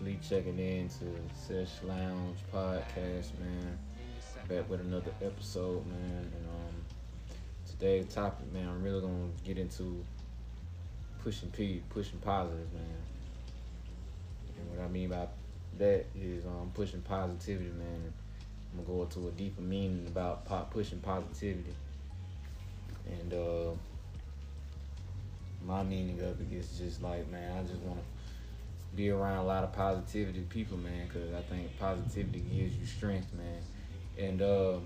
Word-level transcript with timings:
Lee 0.00 0.18
checking 0.20 0.58
in 0.58 0.88
to 0.88 1.04
Sesh 1.32 1.80
Lounge 1.84 2.38
podcast, 2.52 3.38
man. 3.38 3.78
Back 4.48 4.68
with 4.68 4.80
another 4.80 5.12
episode, 5.22 5.86
man. 5.86 6.28
And 6.34 6.46
um, 6.46 6.74
today's 7.70 8.12
topic, 8.12 8.52
man, 8.52 8.68
I'm 8.68 8.82
really 8.82 9.00
gonna 9.00 9.28
get 9.44 9.58
into 9.58 10.04
pushing 11.22 11.50
P, 11.50 11.82
pushing 11.88 12.18
positives, 12.18 12.72
man. 12.72 12.82
And 14.58 14.70
what 14.70 14.84
I 14.84 14.88
mean 14.88 15.08
by 15.10 15.28
that 15.78 16.06
is 16.20 16.44
um 16.46 16.72
pushing 16.74 17.02
positivity, 17.02 17.70
man. 17.70 18.12
I'm 18.72 18.84
gonna 18.84 18.98
go 18.98 19.02
into 19.04 19.28
a 19.28 19.30
deeper 19.30 19.62
meaning 19.62 20.08
about 20.08 20.70
pushing 20.72 20.98
positivity, 20.98 21.74
and 23.06 23.32
uh 23.32 23.70
my 25.64 25.84
meaning 25.84 26.20
of 26.22 26.40
it 26.40 26.52
is 26.52 26.76
just 26.76 27.02
like, 27.02 27.28
man, 27.30 27.56
I 27.56 27.62
just 27.62 27.80
want 27.82 28.00
to 28.00 28.15
be 28.96 29.10
around 29.10 29.38
a 29.38 29.44
lot 29.44 29.62
of 29.62 29.72
positivity 29.72 30.40
people, 30.48 30.78
man, 30.78 31.06
because 31.06 31.32
I 31.34 31.42
think 31.42 31.78
positivity 31.78 32.40
gives 32.40 32.76
you 32.76 32.86
strength, 32.86 33.32
man. 33.34 33.62
And 34.18 34.40
uh, 34.40 34.78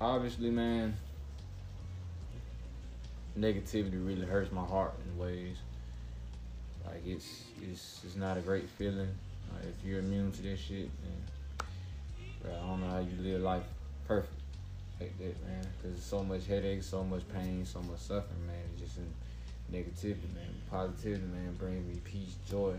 obviously, 0.00 0.50
man, 0.50 0.96
negativity 3.38 4.06
really 4.06 4.26
hurts 4.26 4.52
my 4.52 4.64
heart 4.64 4.94
in 5.04 5.18
ways. 5.18 5.56
Like 6.84 7.02
it's 7.06 7.44
it's 7.60 8.00
it's 8.04 8.16
not 8.16 8.36
a 8.36 8.40
great 8.40 8.68
feeling. 8.68 9.14
Like 9.52 9.64
if 9.64 9.84
you're 9.84 10.00
immune 10.00 10.32
to 10.32 10.42
this 10.42 10.60
shit, 10.60 10.90
then 11.02 11.66
bro, 12.42 12.52
I 12.52 12.66
don't 12.66 12.80
know 12.80 12.88
how 12.88 12.98
you 12.98 13.16
live 13.20 13.42
life 13.42 13.64
perfect 14.06 14.32
like 15.00 15.18
that, 15.18 15.46
man. 15.46 15.66
Cause 15.82 16.02
so 16.02 16.22
much 16.22 16.46
headache, 16.46 16.82
so 16.82 17.02
much 17.02 17.22
pain, 17.32 17.64
so 17.64 17.80
much 17.80 17.98
suffering, 17.98 18.46
man. 18.46 18.56
It's 18.72 18.82
just 18.82 18.98
negativity, 19.72 20.32
man. 20.34 20.54
Positivity, 20.70 21.24
man, 21.24 21.54
bring 21.58 21.86
me 21.88 22.00
peace, 22.04 22.36
joy. 22.48 22.76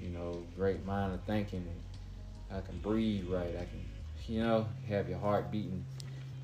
You 0.00 0.10
know, 0.10 0.42
great 0.56 0.84
mind 0.84 1.14
of 1.14 1.22
thinking, 1.22 1.66
I 2.50 2.60
can 2.60 2.78
breathe 2.78 3.26
right. 3.28 3.54
I 3.54 3.64
can, 3.64 3.84
you 4.26 4.42
know, 4.42 4.66
have 4.88 5.08
your 5.08 5.18
heart 5.18 5.50
beating 5.50 5.84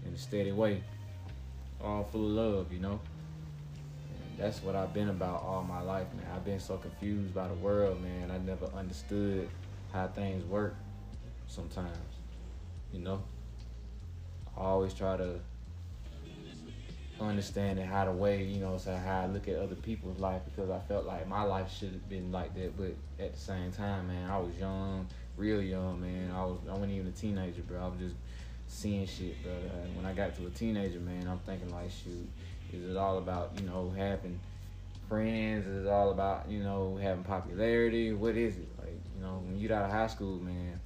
in 0.06 0.14
a 0.14 0.18
steady 0.18 0.52
way, 0.52 0.82
all 1.82 2.04
full 2.04 2.24
of 2.26 2.30
love, 2.30 2.72
you 2.72 2.78
know. 2.78 3.00
And 4.10 4.38
that's 4.38 4.62
what 4.62 4.76
I've 4.76 4.94
been 4.94 5.08
about 5.08 5.42
all 5.42 5.62
my 5.62 5.80
life, 5.80 6.06
man. 6.14 6.26
I've 6.34 6.44
been 6.44 6.60
so 6.60 6.76
confused 6.76 7.34
by 7.34 7.48
the 7.48 7.54
world, 7.54 8.00
man. 8.00 8.30
I 8.30 8.38
never 8.38 8.66
understood 8.66 9.48
how 9.92 10.06
things 10.06 10.44
work 10.44 10.76
sometimes, 11.48 11.98
you 12.92 13.00
know. 13.00 13.22
I 14.56 14.60
always 14.60 14.94
try 14.94 15.16
to 15.16 15.40
understand 17.28 17.78
how 17.80 18.04
to 18.04 18.12
weigh, 18.12 18.44
you 18.44 18.60
know, 18.60 18.78
so 18.78 18.94
how 18.96 19.22
I 19.22 19.26
look 19.26 19.48
at 19.48 19.56
other 19.56 19.74
people's 19.74 20.18
life 20.18 20.42
because 20.44 20.70
I 20.70 20.78
felt 20.80 21.06
like 21.06 21.28
my 21.28 21.42
life 21.42 21.72
should 21.72 21.92
have 21.92 22.08
been 22.08 22.32
like 22.32 22.54
that. 22.54 22.76
But 22.76 22.94
at 23.22 23.34
the 23.34 23.40
same 23.40 23.72
time, 23.72 24.08
man, 24.08 24.30
I 24.30 24.38
was 24.38 24.56
young, 24.58 25.06
real 25.36 25.62
young, 25.62 26.00
man. 26.00 26.30
I 26.34 26.44
was 26.44 26.58
I 26.68 26.72
wasn't 26.72 26.92
even 26.92 27.06
a 27.08 27.12
teenager, 27.12 27.62
bro. 27.62 27.80
I 27.80 27.88
was 27.88 27.98
just 27.98 28.16
seeing 28.66 29.06
shit, 29.06 29.42
bro. 29.42 29.52
And 29.52 29.96
when 29.96 30.06
I 30.06 30.12
got 30.12 30.36
to 30.36 30.46
a 30.46 30.50
teenager, 30.50 31.00
man, 31.00 31.28
I'm 31.28 31.38
thinking 31.40 31.70
like, 31.70 31.90
shoot, 31.90 32.28
is 32.72 32.90
it 32.90 32.96
all 32.96 33.18
about 33.18 33.52
you 33.60 33.66
know 33.66 33.92
having 33.96 34.38
friends? 35.08 35.66
Is 35.66 35.86
it 35.86 35.88
all 35.88 36.10
about 36.10 36.48
you 36.48 36.62
know 36.62 36.98
having 37.00 37.24
popularity? 37.24 38.12
What 38.12 38.36
is 38.36 38.56
it 38.56 38.68
like? 38.78 38.98
You 39.16 39.22
know, 39.22 39.42
when 39.44 39.58
you 39.58 39.72
out 39.72 39.84
of 39.84 39.90
high 39.90 40.08
school, 40.08 40.38
man. 40.38 40.80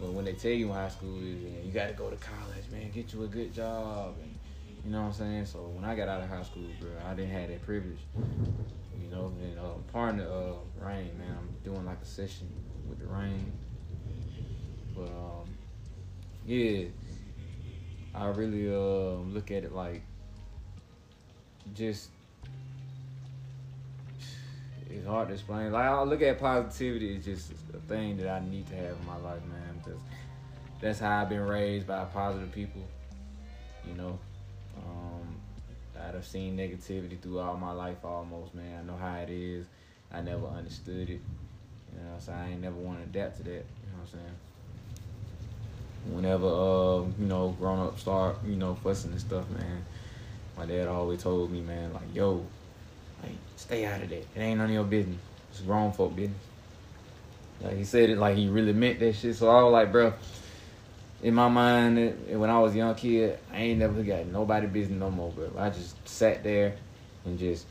Well, 0.00 0.12
when 0.12 0.26
they 0.26 0.34
tell 0.34 0.52
you 0.52 0.68
in 0.68 0.74
high 0.74 0.90
school 0.90 1.18
you 1.18 1.72
got 1.74 1.88
to 1.88 1.92
go 1.94 2.08
to 2.08 2.16
college, 2.16 2.64
man, 2.70 2.88
get 2.92 3.12
you 3.12 3.24
a 3.24 3.26
good 3.26 3.52
job, 3.52 4.14
and 4.22 4.37
you 4.84 4.90
know 4.90 5.02
what 5.02 5.06
I'm 5.08 5.12
saying. 5.12 5.44
So 5.46 5.58
when 5.58 5.84
I 5.84 5.94
got 5.94 6.08
out 6.08 6.22
of 6.22 6.28
high 6.28 6.42
school, 6.42 6.66
bro, 6.80 6.90
I 7.06 7.14
didn't 7.14 7.32
have 7.32 7.48
that 7.48 7.62
privilege, 7.64 8.00
you 9.00 9.08
know. 9.10 9.32
And 9.40 9.58
uh, 9.58 9.74
part 9.92 10.18
of 10.20 10.56
uh, 10.56 10.84
rain, 10.84 11.10
man, 11.18 11.36
I'm 11.38 11.48
doing 11.64 11.84
like 11.84 12.00
a 12.02 12.06
session 12.06 12.48
with 12.88 12.98
the 12.98 13.06
rain, 13.06 13.52
but 14.94 15.08
um, 15.08 15.48
yeah, 16.46 16.84
I 18.14 18.28
really 18.28 18.68
uh, 18.68 19.20
look 19.32 19.50
at 19.50 19.64
it 19.64 19.72
like 19.72 20.02
just 21.74 22.10
it's 24.90 25.06
hard 25.06 25.28
to 25.28 25.34
explain. 25.34 25.72
Like 25.72 25.84
I 25.84 26.02
look 26.02 26.22
at 26.22 26.38
positivity 26.38 27.16
as 27.16 27.24
just 27.24 27.52
a 27.74 27.78
thing 27.88 28.16
that 28.18 28.28
I 28.28 28.40
need 28.40 28.66
to 28.68 28.74
have 28.74 28.96
in 28.98 29.06
my 29.06 29.16
life, 29.16 29.42
man. 29.44 29.80
Because 29.84 30.00
that's 30.80 30.98
how 30.98 31.22
I've 31.22 31.28
been 31.28 31.46
raised 31.46 31.86
by 31.86 32.04
positive 32.04 32.50
people. 32.52 32.82
You 33.86 33.94
know, 33.94 34.18
I've 36.00 36.26
seen 36.26 36.56
negativity 36.56 37.20
through 37.20 37.40
all 37.40 37.56
my 37.56 37.72
life 37.72 38.04
almost, 38.04 38.54
man. 38.54 38.80
I 38.80 38.82
know 38.86 38.96
how 38.96 39.16
it 39.16 39.30
is. 39.30 39.66
I 40.12 40.20
never 40.20 40.46
understood 40.46 41.10
it. 41.10 41.20
You 41.92 42.04
know, 42.04 42.16
so 42.18 42.32
I 42.32 42.50
ain't 42.50 42.60
never 42.60 42.76
want 42.76 42.98
to 42.98 43.04
adapt 43.04 43.38
to 43.38 43.42
that. 43.44 43.50
You 43.50 43.56
know 43.56 43.98
what 44.00 44.02
I'm 44.02 44.06
saying? 44.12 44.34
Whenever, 46.14 46.46
uh, 46.46 47.00
you 47.18 47.26
know, 47.26 47.54
grown 47.58 47.86
up 47.86 47.98
start, 47.98 48.36
you 48.46 48.56
know, 48.56 48.74
fussing 48.76 49.12
and 49.12 49.20
stuff, 49.20 49.48
man. 49.50 49.84
My 50.56 50.66
dad 50.66 50.88
always 50.88 51.22
told 51.22 51.50
me, 51.50 51.60
man, 51.60 51.92
like, 51.92 52.14
yo, 52.14 52.44
like, 53.22 53.32
stay 53.56 53.84
out 53.84 54.02
of 54.02 54.08
that. 54.08 54.16
It 54.16 54.28
ain't 54.36 54.58
none 54.58 54.68
of 54.68 54.74
your 54.74 54.84
business. 54.84 55.20
It's 55.50 55.60
grown 55.60 55.92
folk 55.92 56.16
business. 56.16 56.38
Like 57.60 57.76
he 57.76 57.84
said 57.84 58.10
it 58.10 58.18
like 58.18 58.36
he 58.36 58.48
really 58.48 58.72
meant 58.72 59.00
that 59.00 59.14
shit. 59.14 59.34
So 59.34 59.48
I 59.48 59.62
was 59.62 59.72
like, 59.72 59.92
bro, 59.92 60.14
in 61.22 61.34
my 61.34 61.48
mind, 61.48 62.38
when 62.38 62.48
I 62.48 62.60
was 62.60 62.74
a 62.74 62.76
young 62.76 62.94
kid, 62.94 63.38
I 63.52 63.58
ain't 63.58 63.78
never 63.80 64.02
got 64.02 64.26
nobody 64.26 64.66
business 64.66 65.00
no 65.00 65.10
more, 65.10 65.30
bro. 65.32 65.50
I 65.58 65.70
just 65.70 66.08
sat 66.08 66.44
there 66.44 66.76
and 67.24 67.38
just 67.38 67.66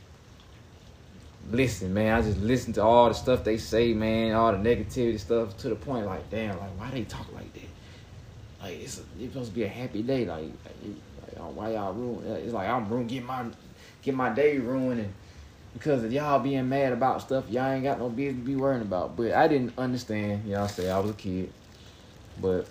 listen, 1.50 1.94
man. 1.94 2.14
I 2.14 2.22
just 2.22 2.40
listened 2.40 2.76
to 2.76 2.84
all 2.84 3.08
the 3.08 3.14
stuff 3.14 3.44
they 3.44 3.58
say, 3.58 3.94
man, 3.94 4.34
all 4.34 4.52
the 4.52 4.58
negativity 4.58 5.20
stuff 5.20 5.58
to 5.58 5.70
the 5.70 5.76
point 5.76 6.06
like, 6.06 6.30
damn, 6.30 6.58
like 6.60 6.78
why 6.78 6.92
they 6.92 7.04
talk 7.04 7.32
like 7.34 7.52
that? 7.54 7.62
Like 8.62 8.82
it's, 8.82 9.00
a, 9.00 9.02
it's 9.20 9.32
supposed 9.32 9.52
to 9.52 9.56
be 9.56 9.64
a 9.64 9.70
happy 9.70 10.04
day, 10.04 10.26
like, 10.26 10.44
like, 10.44 10.96
like 11.22 11.38
oh, 11.40 11.50
why 11.50 11.72
y'all 11.72 11.94
ruin? 11.94 12.30
Uh, 12.30 12.36
it's 12.36 12.54
like 12.54 12.68
I'm 12.68 12.90
ruin 12.90 13.08
get 13.08 13.24
my 13.24 13.46
get 14.02 14.14
my 14.14 14.30
day 14.30 14.58
ruined 14.58 15.00
and 15.00 15.14
because 15.74 16.04
of 16.04 16.12
y'all 16.12 16.40
being 16.40 16.68
mad 16.68 16.92
about 16.92 17.22
stuff 17.22 17.46
y'all 17.50 17.68
ain't 17.68 17.84
got 17.84 18.00
no 18.00 18.10
business 18.10 18.42
to 18.42 18.46
be 18.46 18.56
worrying 18.58 18.82
about. 18.82 19.16
But 19.16 19.32
I 19.32 19.48
didn't 19.48 19.74
understand, 19.78 20.50
y'all 20.50 20.68
say 20.68 20.90
I 20.90 21.00
was 21.00 21.12
a 21.12 21.14
kid. 21.14 21.52
But 22.42 22.68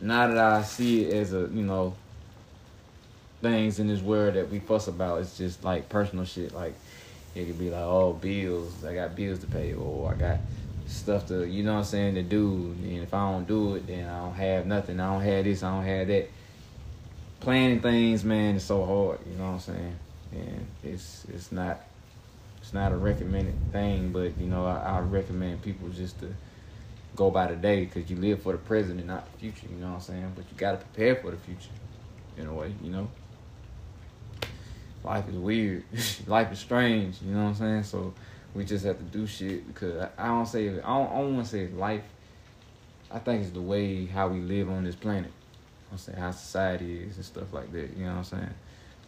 now 0.00 0.28
that 0.28 0.38
I 0.38 0.62
see 0.62 1.04
it 1.04 1.14
as 1.14 1.32
a, 1.32 1.40
you 1.40 1.62
know, 1.62 1.94
things 3.40 3.78
in 3.78 3.86
this 3.88 4.00
world 4.00 4.34
that 4.34 4.50
we 4.50 4.58
fuss 4.58 4.88
about, 4.88 5.20
it's 5.20 5.36
just 5.36 5.64
like 5.64 5.88
personal 5.88 6.24
shit. 6.24 6.54
Like 6.54 6.74
it 7.34 7.46
could 7.46 7.58
be 7.58 7.70
like, 7.70 7.80
oh, 7.80 8.12
bills, 8.12 8.84
I 8.84 8.94
got 8.94 9.16
bills 9.16 9.40
to 9.40 9.46
pay, 9.46 9.74
or 9.74 10.12
I 10.12 10.14
got 10.14 10.38
stuff 10.86 11.26
to, 11.28 11.44
you 11.44 11.62
know 11.62 11.74
what 11.74 11.78
I'm 11.80 11.84
saying, 11.84 12.14
to 12.14 12.22
do. 12.22 12.74
And 12.82 13.02
if 13.02 13.12
I 13.12 13.30
don't 13.30 13.46
do 13.46 13.74
it, 13.74 13.86
then 13.86 14.08
I 14.08 14.20
don't 14.20 14.34
have 14.34 14.66
nothing. 14.66 15.00
I 15.00 15.12
don't 15.12 15.22
have 15.22 15.44
this, 15.44 15.62
I 15.62 15.70
don't 15.74 15.84
have 15.84 16.08
that. 16.08 16.28
Planning 17.40 17.80
things, 17.80 18.24
man, 18.24 18.56
is 18.56 18.64
so 18.64 18.84
hard, 18.84 19.20
you 19.30 19.36
know 19.38 19.46
what 19.46 19.52
I'm 19.52 19.60
saying? 19.60 19.96
And 20.32 20.66
it's 20.82 21.24
it's 21.32 21.52
not 21.52 21.80
it's 22.60 22.74
not 22.74 22.92
a 22.92 22.96
recommended 22.96 23.54
thing, 23.72 24.10
but 24.10 24.36
you 24.38 24.48
know, 24.48 24.66
I, 24.66 24.96
I 24.96 25.00
recommend 25.00 25.62
people 25.62 25.88
just 25.88 26.18
to 26.20 26.34
go 27.18 27.32
by 27.32 27.48
the 27.48 27.56
day 27.56 27.84
because 27.84 28.08
you 28.08 28.16
live 28.16 28.40
for 28.40 28.52
the 28.52 28.58
present 28.58 29.00
and 29.00 29.08
not 29.08 29.30
the 29.32 29.38
future. 29.40 29.66
You 29.68 29.76
know 29.76 29.88
what 29.88 29.94
I'm 29.96 30.00
saying? 30.00 30.32
But 30.36 30.44
you 30.50 30.56
got 30.56 30.78
to 30.78 30.86
prepare 30.86 31.16
for 31.16 31.32
the 31.32 31.36
future, 31.36 31.70
in 32.36 32.46
a 32.46 32.54
way. 32.54 32.72
You 32.80 32.90
know, 32.90 33.10
life 35.02 35.28
is 35.28 35.34
weird, 35.34 35.82
life 36.28 36.52
is 36.52 36.60
strange. 36.60 37.20
You 37.20 37.32
know 37.32 37.42
what 37.42 37.48
I'm 37.48 37.54
saying? 37.56 37.82
So 37.82 38.14
we 38.54 38.64
just 38.64 38.84
have 38.84 38.98
to 38.98 39.04
do 39.04 39.26
shit 39.26 39.66
because 39.66 40.00
I, 40.00 40.10
I 40.16 40.26
don't 40.28 40.46
say 40.46 40.68
I 40.68 40.72
don't, 40.74 41.10
I 41.10 41.14
don't 41.18 41.34
want 41.34 41.46
to 41.46 41.50
say 41.50 41.66
life. 41.66 42.04
I 43.10 43.18
think 43.18 43.42
it's 43.42 43.50
the 43.50 43.62
way 43.62 44.06
how 44.06 44.28
we 44.28 44.40
live 44.40 44.70
on 44.70 44.84
this 44.84 44.94
planet. 44.94 45.32
I'm 45.90 45.98
saying 45.98 46.18
how 46.18 46.30
society 46.30 47.00
is 47.00 47.16
and 47.16 47.24
stuff 47.24 47.52
like 47.52 47.72
that. 47.72 47.96
You 47.96 48.04
know 48.04 48.12
what 48.12 48.18
I'm 48.18 48.24
saying? 48.24 48.54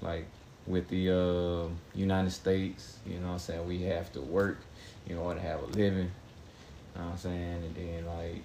Like 0.03 0.27
with 0.67 0.89
the 0.89 1.11
uh, 1.11 1.69
United 1.95 2.31
States, 2.31 2.97
you 3.07 3.21
know 3.21 3.29
what 3.29 3.33
I'm 3.35 3.39
saying, 3.39 3.69
we 3.69 3.83
have 3.83 4.13
to 4.15 4.21
work 4.21 4.59
in 5.07 5.17
order 5.17 5.39
to 5.39 5.47
have 5.47 5.63
a 5.63 5.67
living. 5.67 6.11
Know 7.01 7.07
what 7.07 7.13
I'm 7.13 7.19
saying? 7.19 7.65
And 7.65 7.75
then 7.75 8.07
like 8.07 8.43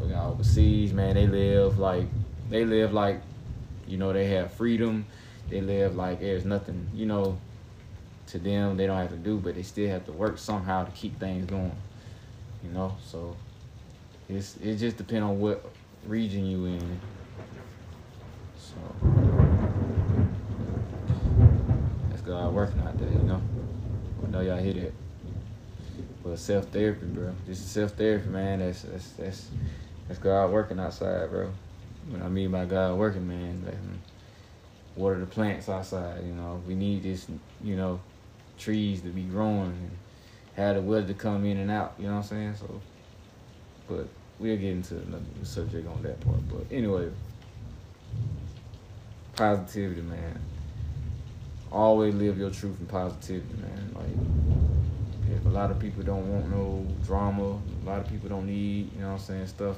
we 0.00 0.08
got 0.08 0.26
overseas, 0.30 0.92
man, 0.92 1.16
they 1.16 1.26
live 1.26 1.80
like 1.80 2.06
they 2.48 2.64
live 2.64 2.92
like, 2.92 3.20
you 3.88 3.98
know, 3.98 4.12
they 4.12 4.26
have 4.28 4.52
freedom. 4.52 5.04
They 5.50 5.60
live 5.60 5.96
like 5.96 6.20
there's 6.20 6.44
nothing, 6.44 6.88
you 6.94 7.06
know, 7.06 7.40
to 8.28 8.38
them 8.38 8.76
they 8.76 8.86
don't 8.86 8.98
have 8.98 9.10
to 9.10 9.16
do, 9.16 9.38
but 9.38 9.56
they 9.56 9.64
still 9.64 9.88
have 9.88 10.06
to 10.06 10.12
work 10.12 10.38
somehow 10.38 10.84
to 10.84 10.92
keep 10.92 11.18
things 11.18 11.46
going. 11.46 11.74
You 12.62 12.70
know, 12.70 12.96
so 13.04 13.36
it's 14.28 14.56
it 14.58 14.76
just 14.76 14.96
depends 14.96 15.24
on 15.24 15.40
what 15.40 15.64
region 16.06 16.46
you 16.46 16.66
in. 16.66 17.00
So 18.56 18.76
that's 22.10 22.22
God 22.22 22.54
working 22.54 22.80
out 22.82 22.96
there, 22.96 23.10
you 23.10 23.18
know. 23.24 23.42
I 24.24 24.30
know 24.30 24.40
y'all 24.40 24.58
hear 24.58 24.74
that. 24.74 25.07
But 26.28 26.38
self 26.38 26.66
therapy, 26.66 27.06
bro. 27.06 27.34
This 27.46 27.58
is 27.58 27.66
self 27.66 27.92
therapy, 27.92 28.28
man. 28.28 28.58
That's 28.58 28.82
that's 28.82 29.10
that's 29.12 29.48
that's 30.06 30.20
God 30.20 30.50
working 30.50 30.78
outside, 30.78 31.30
bro. 31.30 31.50
When 32.10 32.22
I 32.22 32.28
mean 32.28 32.50
by 32.50 32.66
God 32.66 32.98
working, 32.98 33.26
man, 33.26 33.62
like, 33.64 33.74
hmm, 33.74 35.00
water 35.00 35.20
the 35.20 35.26
plants 35.26 35.68
outside. 35.68 36.24
You 36.24 36.34
know, 36.34 36.62
we 36.66 36.74
need 36.74 37.02
this, 37.02 37.26
you 37.62 37.76
know, 37.76 38.00
trees 38.58 39.00
to 39.02 39.08
be 39.08 39.22
growing. 39.22 39.70
And 39.70 39.90
have 40.58 40.74
the 40.74 40.82
weather 40.82 41.06
to 41.06 41.14
come 41.14 41.44
in 41.46 41.56
and 41.56 41.70
out. 41.70 41.94
You 41.98 42.08
know 42.08 42.16
what 42.16 42.18
I'm 42.18 42.24
saying? 42.24 42.54
So, 42.56 42.80
but 43.88 44.08
we'll 44.38 44.56
get 44.56 44.72
into 44.72 44.96
another 44.96 45.24
subject 45.44 45.86
on 45.88 46.02
that 46.02 46.20
part. 46.20 46.46
But 46.48 46.66
anyway, 46.70 47.10
positivity, 49.36 50.02
man. 50.02 50.40
Always 51.70 52.14
live 52.14 52.38
your 52.38 52.50
truth 52.50 52.78
and 52.80 52.88
positivity, 52.88 53.54
man. 53.60 53.94
Like, 53.94 54.77
if 55.34 55.44
a 55.46 55.48
lot 55.48 55.70
of 55.70 55.78
people 55.78 56.02
don't 56.02 56.32
want 56.32 56.50
no 56.50 56.86
drama, 57.04 57.60
a 57.82 57.86
lot 57.86 58.00
of 58.00 58.08
people 58.08 58.28
don't 58.28 58.46
need, 58.46 58.92
you 58.94 59.00
know 59.00 59.08
what 59.08 59.12
I'm 59.14 59.18
saying, 59.18 59.46
stuff 59.46 59.76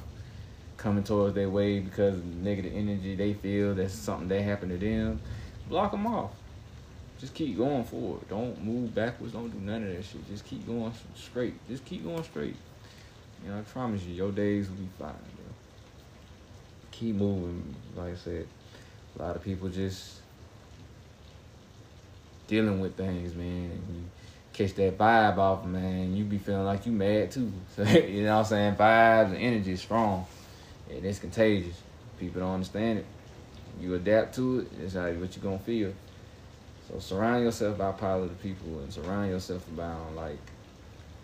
coming 0.77 1.03
towards 1.03 1.35
their 1.35 1.49
way 1.49 1.79
because 1.79 2.15
of 2.15 2.25
negative 2.25 2.73
energy 2.75 3.15
they 3.15 3.33
feel 3.33 3.75
that's 3.75 3.93
something 3.93 4.27
that 4.29 4.41
happened 4.41 4.71
to 4.71 4.77
them, 4.77 5.21
block 5.67 5.91
them 5.91 6.07
off. 6.07 6.31
Just 7.19 7.35
keep 7.35 7.55
going 7.55 7.83
forward. 7.83 8.27
Don't 8.27 8.63
move 8.63 8.95
backwards. 8.95 9.33
Don't 9.33 9.51
do 9.51 9.59
none 9.59 9.83
of 9.83 9.95
that 9.95 10.03
shit. 10.03 10.27
Just 10.27 10.43
keep 10.43 10.65
going 10.65 10.91
straight. 11.13 11.53
Just 11.69 11.85
keep 11.85 12.03
going 12.03 12.23
straight. 12.23 12.55
You 13.43 13.51
know, 13.51 13.59
I 13.59 13.61
promise 13.61 14.03
you, 14.03 14.15
your 14.15 14.31
days 14.31 14.69
will 14.69 14.77
be 14.77 14.89
fine, 14.97 15.13
bro. 15.35 15.45
Keep 16.89 17.17
moving. 17.17 17.75
Like 17.95 18.13
I 18.13 18.15
said, 18.15 18.47
a 19.19 19.21
lot 19.21 19.35
of 19.35 19.43
people 19.43 19.69
just 19.69 20.21
dealing 22.47 22.79
with 22.79 22.97
things, 22.97 23.35
man. 23.35 24.09
Catch 24.53 24.73
that 24.75 24.97
vibe 24.97 25.37
off, 25.37 25.65
man. 25.65 26.15
You 26.15 26.25
be 26.25 26.37
feeling 26.37 26.65
like 26.65 26.85
you 26.85 26.91
mad 26.91 27.31
too. 27.31 27.51
So, 27.75 27.83
you 27.83 28.23
know 28.23 28.37
what 28.37 28.39
I'm 28.39 28.45
saying? 28.45 28.75
Vibes 28.75 29.25
and 29.27 29.37
energy 29.37 29.71
is 29.71 29.81
strong. 29.81 30.25
And 30.89 31.05
it's 31.05 31.19
contagious. 31.19 31.75
People 32.19 32.41
don't 32.41 32.55
understand 32.55 32.99
it. 32.99 33.05
You 33.79 33.95
adapt 33.95 34.35
to 34.35 34.59
it, 34.59 34.67
it's 34.83 34.93
how 34.93 35.09
what 35.11 35.35
you 35.35 35.41
gonna 35.41 35.57
feel. 35.59 35.93
So 36.87 36.99
surround 36.99 37.43
yourself 37.43 37.77
by 37.77 37.91
positive 37.93 38.41
people 38.41 38.79
and 38.79 38.91
surround 38.91 39.29
yourself 39.31 39.65
about 39.69 40.13
like 40.15 40.37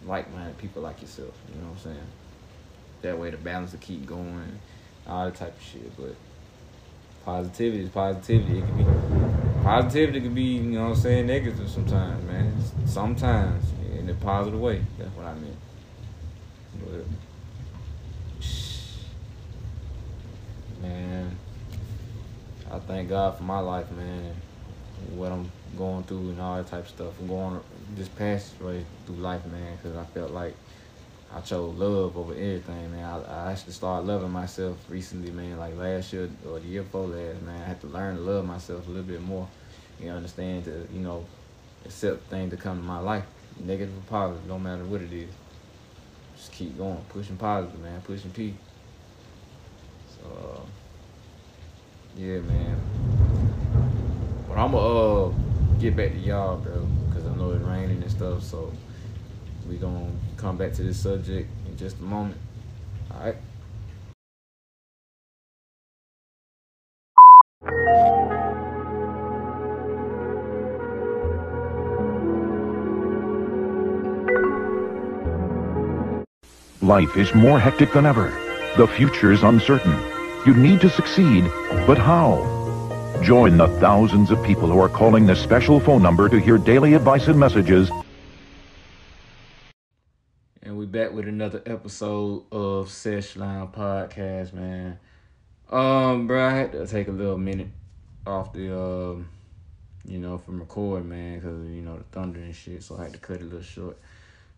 like-minded 0.05 0.57
people 0.57 0.81
like 0.81 1.01
yourself. 1.01 1.33
You 1.53 1.61
know 1.61 1.67
what 1.67 1.77
I'm 1.77 1.83
saying? 1.83 2.07
That 3.01 3.19
way 3.19 3.29
the 3.29 3.37
balance 3.37 3.73
will 3.73 3.79
keep 3.79 4.05
going, 4.05 4.59
all 5.05 5.25
that 5.25 5.35
type 5.35 5.55
of 5.55 5.63
shit. 5.63 5.95
But 5.97 6.15
positivity 7.25 7.83
is 7.83 7.89
positivity. 7.89 8.59
It 8.59 8.61
can 8.61 8.77
be 8.77 9.46
positivity 9.67 10.21
can 10.21 10.33
be, 10.33 10.43
you 10.43 10.61
know 10.63 10.83
what 10.83 10.89
I'm 10.91 10.95
saying, 10.95 11.27
negative 11.27 11.69
sometimes, 11.69 12.23
man. 12.25 12.53
Sometimes 12.85 13.65
in 13.99 14.09
a 14.09 14.13
positive 14.13 14.61
way. 14.61 14.81
That's 14.97 15.13
what 15.13 15.25
I 15.25 15.33
mean. 15.33 15.57
But, 16.79 17.05
man, 20.81 21.37
I 22.71 22.79
thank 22.79 23.09
God 23.09 23.35
for 23.35 23.43
my 23.43 23.59
life, 23.59 23.91
man. 23.91 24.33
What 25.13 25.33
I'm 25.33 25.51
going 25.77 26.03
through 26.05 26.29
and 26.29 26.39
all 26.39 26.55
that 26.55 26.67
type 26.67 26.83
of 26.83 26.89
stuff. 26.89 27.13
I'm 27.19 27.27
going 27.27 27.59
this 27.93 28.07
passageway 28.07 28.85
through 29.05 29.15
life, 29.15 29.45
man, 29.47 29.75
because 29.75 29.97
I 29.97 30.05
felt 30.05 30.31
like 30.31 30.55
I 31.33 31.41
chose 31.41 31.75
love 31.75 32.17
over 32.17 32.31
everything, 32.33 32.91
man. 32.91 33.03
I, 33.03 33.47
I 33.47 33.51
actually 33.51 33.73
started 33.73 34.07
loving 34.07 34.31
myself 34.31 34.77
recently, 34.89 35.31
man. 35.31 35.57
Like 35.57 35.75
last 35.75 36.13
year 36.13 36.29
or 36.47 36.59
the 36.59 36.67
year 36.67 36.83
before 36.83 37.07
last, 37.07 37.41
man. 37.41 37.61
I 37.61 37.65
had 37.65 37.81
to 37.81 37.87
learn 37.87 38.15
to 38.15 38.21
love 38.21 38.45
myself 38.45 38.87
a 38.87 38.89
little 38.89 39.03
bit 39.03 39.21
more. 39.21 39.47
You 39.99 40.11
understand 40.11 40.65
to, 40.65 40.87
you 40.93 41.01
know, 41.01 41.25
accept 41.85 42.29
things 42.29 42.51
that 42.51 42.61
come 42.61 42.77
to 42.77 42.83
my 42.83 42.99
life, 42.99 43.25
negative 43.59 43.97
or 43.97 44.09
positive, 44.09 44.47
no 44.47 44.57
matter 44.57 44.85
what 44.85 45.01
it 45.01 45.11
is. 45.11 45.29
Just 46.35 46.51
keep 46.53 46.77
going, 46.77 47.03
pushing 47.09 47.35
positive, 47.35 47.79
man, 47.81 47.99
pushing 48.01 48.31
P. 48.31 48.53
So, 50.09 50.29
uh, 50.29 50.61
yeah, 52.15 52.39
man. 52.39 52.79
But 54.47 54.57
I'm 54.57 54.71
going 54.71 55.33
to 55.33 55.37
uh, 55.75 55.79
get 55.79 55.95
back 55.95 56.11
to 56.11 56.17
y'all, 56.19 56.57
bro, 56.57 56.87
because 57.09 57.25
I 57.25 57.35
know 57.35 57.51
it's 57.51 57.63
raining 57.63 58.01
and 58.01 58.11
stuff. 58.11 58.43
So 58.43 58.71
we 59.67 59.75
gonna 59.75 60.09
come 60.37 60.55
back 60.55 60.73
to 60.73 60.83
this 60.83 60.99
subject 60.99 61.49
in 61.67 61.75
just 61.77 61.97
a 61.99 62.03
moment. 62.03 62.39
All 63.11 63.19
right. 63.19 63.35
Life 76.81 77.17
is 77.17 77.33
more 77.33 77.59
hectic 77.59 77.91
than 77.91 78.05
ever. 78.05 78.29
The 78.77 78.87
future 78.87 79.31
is 79.31 79.43
uncertain. 79.43 79.93
You 80.45 80.53
need 80.53 80.79
to 80.81 80.89
succeed, 80.89 81.43
but 81.85 81.97
how? 81.97 82.53
Join 83.21 83.57
the 83.57 83.67
thousands 83.79 84.31
of 84.31 84.41
people 84.43 84.69
who 84.69 84.79
are 84.79 84.87
calling 84.87 85.25
this 85.25 85.41
special 85.41 85.79
phone 85.79 86.01
number 86.01 86.29
to 86.29 86.39
hear 86.39 86.57
daily 86.57 86.93
advice 86.93 87.27
and 87.27 87.37
messages. 87.37 87.91
Back 90.97 91.13
with 91.13 91.27
another 91.27 91.61
episode 91.67 92.45
of 92.51 92.89
Sesh 92.89 93.35
Line 93.35 93.67
Podcast, 93.67 94.51
man. 94.51 94.97
Um, 95.69 96.25
bro, 96.25 96.43
I 96.43 96.49
had 96.49 96.71
to 96.71 96.87
take 96.87 97.07
a 97.07 97.11
little 97.11 97.37
minute 97.37 97.67
off 98.25 98.51
the, 98.51 98.75
um, 98.75 99.29
you 100.07 100.17
know, 100.17 100.39
from 100.39 100.59
recording, 100.59 101.07
man, 101.07 101.35
because 101.35 101.69
you 101.69 101.83
know 101.83 101.97
the 101.97 102.03
thunder 102.05 102.39
and 102.39 102.55
shit. 102.55 102.81
So 102.81 102.97
I 102.97 103.03
had 103.03 103.13
to 103.13 103.19
cut 103.19 103.35
it 103.35 103.41
a 103.43 103.45
little 103.45 103.61
short. 103.61 103.99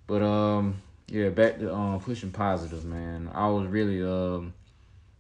But 0.08 0.22
um, 0.22 0.82
yeah, 1.10 1.28
back 1.28 1.60
to 1.60 1.76
um 1.76 2.00
pushing 2.00 2.32
positive, 2.32 2.86
man. 2.86 3.30
I 3.34 3.50
was 3.50 3.68
really 3.68 4.02
um 4.02 4.54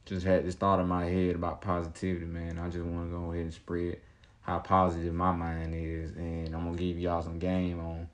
just 0.06 0.26
had 0.26 0.46
this 0.46 0.56
thought 0.56 0.80
in 0.80 0.88
my 0.88 1.04
head 1.04 1.36
about 1.36 1.60
positivity, 1.60 2.28
man. 2.28 2.58
I 2.58 2.70
just 2.70 2.86
want 2.86 3.10
to 3.10 3.18
go 3.18 3.30
ahead 3.34 3.44
and 3.44 3.54
spread 3.54 3.98
how 4.40 4.60
positive 4.60 5.14
my 5.14 5.34
mind 5.34 5.76
is, 5.76 6.16
and 6.16 6.56
I'm 6.56 6.64
gonna 6.64 6.78
give 6.78 6.98
y'all 6.98 7.22
some 7.22 7.40
game 7.40 7.78
on, 7.82 8.08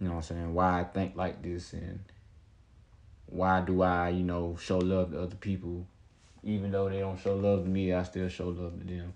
you 0.00 0.08
know, 0.08 0.14
what 0.14 0.30
I'm 0.30 0.36
saying 0.36 0.54
why 0.54 0.80
I 0.80 0.84
think 0.84 1.14
like 1.14 1.42
this 1.42 1.72
and 1.72 2.00
why 3.26 3.60
do 3.60 3.82
I, 3.82 4.08
you 4.08 4.24
know, 4.24 4.56
show 4.60 4.78
love 4.78 5.12
to 5.12 5.22
other 5.22 5.36
people, 5.36 5.86
even 6.42 6.72
though 6.72 6.88
they 6.88 6.98
don't 6.98 7.20
show 7.20 7.36
love 7.36 7.64
to 7.64 7.68
me, 7.68 7.92
I 7.92 8.02
still 8.02 8.28
show 8.28 8.48
love 8.48 8.78
to 8.80 8.84
them. 8.84 9.12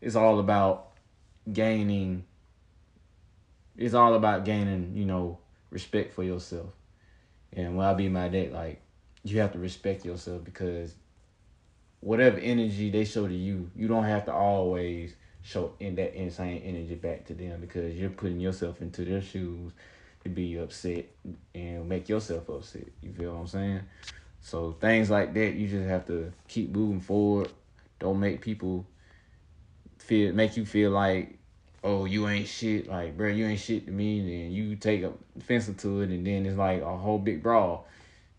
It's 0.00 0.16
all 0.16 0.38
about 0.38 0.90
gaining. 1.50 2.24
It's 3.76 3.94
all 3.94 4.14
about 4.14 4.44
gaining, 4.44 4.92
you 4.94 5.04
know, 5.04 5.38
respect 5.70 6.12
for 6.12 6.22
yourself. 6.22 6.70
And 7.52 7.76
when 7.76 7.86
I 7.86 7.94
be 7.94 8.08
my 8.08 8.28
dad, 8.28 8.52
like 8.52 8.82
you 9.22 9.40
have 9.40 9.52
to 9.52 9.58
respect 9.58 10.04
yourself 10.04 10.44
because 10.44 10.94
whatever 12.00 12.38
energy 12.38 12.90
they 12.90 13.04
show 13.04 13.26
to 13.26 13.34
you, 13.34 13.70
you 13.74 13.88
don't 13.88 14.04
have 14.04 14.26
to 14.26 14.32
always 14.32 15.14
show 15.42 15.72
in 15.80 15.94
that 15.94 16.14
insane 16.14 16.62
energy 16.64 16.94
back 16.94 17.24
to 17.26 17.34
them 17.34 17.60
because 17.60 17.94
you're 17.94 18.10
putting 18.10 18.40
yourself 18.40 18.82
into 18.82 19.04
their 19.04 19.22
shoes 19.22 19.72
be 20.30 20.56
upset 20.56 21.06
and 21.54 21.88
make 21.88 22.08
yourself 22.08 22.48
upset. 22.48 22.88
You 23.02 23.12
feel 23.12 23.32
what 23.34 23.40
I'm 23.40 23.46
saying? 23.46 23.80
So 24.40 24.76
things 24.80 25.10
like 25.10 25.34
that, 25.34 25.54
you 25.54 25.68
just 25.68 25.88
have 25.88 26.06
to 26.06 26.32
keep 26.48 26.70
moving 26.70 27.00
forward. 27.00 27.50
Don't 27.98 28.20
make 28.20 28.40
people 28.40 28.86
feel 29.98 30.32
make 30.32 30.56
you 30.56 30.66
feel 30.66 30.90
like, 30.90 31.38
oh, 31.82 32.04
you 32.04 32.28
ain't 32.28 32.48
shit. 32.48 32.88
Like, 32.88 33.16
bro, 33.16 33.28
you 33.28 33.46
ain't 33.46 33.60
shit 33.60 33.86
to 33.86 33.92
me. 33.92 34.44
And 34.44 34.52
you 34.52 34.76
take 34.76 35.04
offense 35.38 35.70
to 35.74 36.00
it, 36.02 36.10
and 36.10 36.26
then 36.26 36.46
it's 36.46 36.58
like 36.58 36.82
a 36.82 36.96
whole 36.96 37.18
big 37.18 37.42
brawl. 37.42 37.86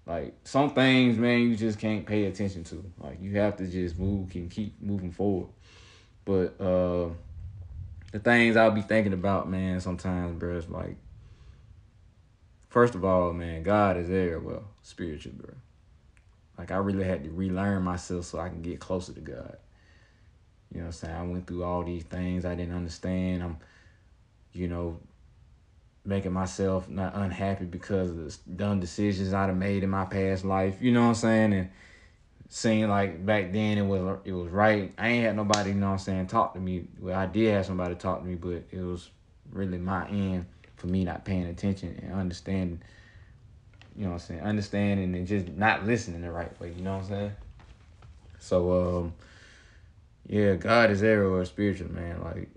Like 0.06 0.36
some 0.44 0.70
things, 0.72 1.18
man, 1.18 1.42
you 1.42 1.56
just 1.56 1.80
can't 1.80 2.06
pay 2.06 2.26
attention 2.26 2.64
to. 2.66 2.84
Like 3.00 3.20
you 3.20 3.38
have 3.38 3.58
to 3.58 3.68
just 3.68 3.98
move 3.98 4.34
and 4.36 4.52
keep 4.52 4.80
moving 4.82 5.12
forward. 5.12 5.48
But 6.24 6.62
uh 6.62 7.10
the 8.12 8.20
things 8.20 8.56
I'll 8.56 8.72
be 8.72 8.82
thinking 8.82 9.14
about, 9.14 9.50
man, 9.50 9.82
sometimes, 9.82 10.40
bro, 10.40 10.56
is 10.58 10.70
like 10.70 10.96
first 12.76 12.94
of 12.94 13.06
all, 13.06 13.32
man, 13.32 13.64
God 13.64 13.96
is 13.96 14.10
there, 14.10 14.38
well, 14.38 14.66
spiritual, 14.82 15.32
bro. 15.38 15.54
Like 16.58 16.72
I 16.72 16.76
really 16.76 17.06
had 17.06 17.24
to 17.24 17.30
relearn 17.30 17.84
myself 17.84 18.26
so 18.26 18.38
I 18.38 18.50
can 18.50 18.62
get 18.62 18.82
closer 18.82 19.14
to 19.14 19.22
God. 19.22 19.56
You 20.74 20.82
know 20.82 20.88
what 20.88 20.88
I'm 20.88 20.92
saying? 20.92 21.16
I 21.16 21.24
went 21.24 21.48
through 21.48 21.64
all 21.64 21.86
these 21.86 22.04
things 22.04 22.44
I 22.44 22.54
didn't 22.54 22.76
understand. 22.76 23.44
I'm, 23.44 23.58
you 24.52 24.68
know, 24.68 25.00
making 26.04 26.34
myself 26.34 26.90
not 26.90 27.16
unhappy 27.16 27.64
because 27.64 28.10
of 28.10 28.18
the 28.18 28.38
dumb 28.58 28.82
decisions 28.82 29.34
I'd 29.34 29.48
have 29.48 29.56
made 29.56 29.84
in 29.84 29.90
my 29.90 30.04
past 30.04 30.44
life. 30.44 30.76
You 30.82 30.92
know 30.92 31.04
what 31.04 31.08
I'm 31.08 31.16
saying? 31.16 31.54
And 31.54 31.70
seeing 32.50 32.90
like 32.90 33.26
back 33.26 33.54
then 33.54 33.78
it 33.78 33.86
was 33.86 34.20
it 34.26 34.34
was 34.34 34.52
right. 34.52 34.92
I 34.98 35.08
ain't 35.08 35.24
had 35.24 35.38
nobody, 35.38 35.70
you 35.70 35.76
know 35.76 35.88
what 35.88 35.94
I'm 35.94 36.00
saying, 36.00 36.28
talk 36.28 36.54
to 36.56 36.60
me. 36.60 36.88
Well, 37.00 37.18
I 37.18 37.26
did 37.26 37.54
have 37.54 37.66
somebody 37.66 37.96
talk 37.96 38.20
to 38.20 38.26
me, 38.26 38.36
but 38.36 38.64
it 38.70 38.82
was 38.82 39.10
really 39.54 39.78
my 39.78 40.10
end 40.10 40.48
for 40.76 40.88
me 40.88 41.04
not 41.04 41.26
paying 41.26 41.46
attention 41.46 42.00
and 42.04 42.14
understanding. 42.14 42.82
You 43.96 44.06
know 44.06 44.10
what 44.12 44.22
I'm 44.22 44.28
saying? 44.28 44.42
Understanding 44.42 45.16
and 45.16 45.28
just 45.28 45.48
not 45.50 45.86
listening 45.86 46.22
the 46.22 46.32
right 46.32 46.60
way. 46.60 46.74
You 46.76 46.84
know 46.84 46.98
what 46.98 47.04
I'm 47.04 47.10
saying? 47.10 47.32
So 48.40 49.00
um, 49.00 49.14
yeah, 50.28 50.56
God 50.56 50.92
is 50.92 51.02
everywhere, 51.02 51.46
spiritual 51.46 51.92
man. 51.92 52.22
Like 52.22 52.50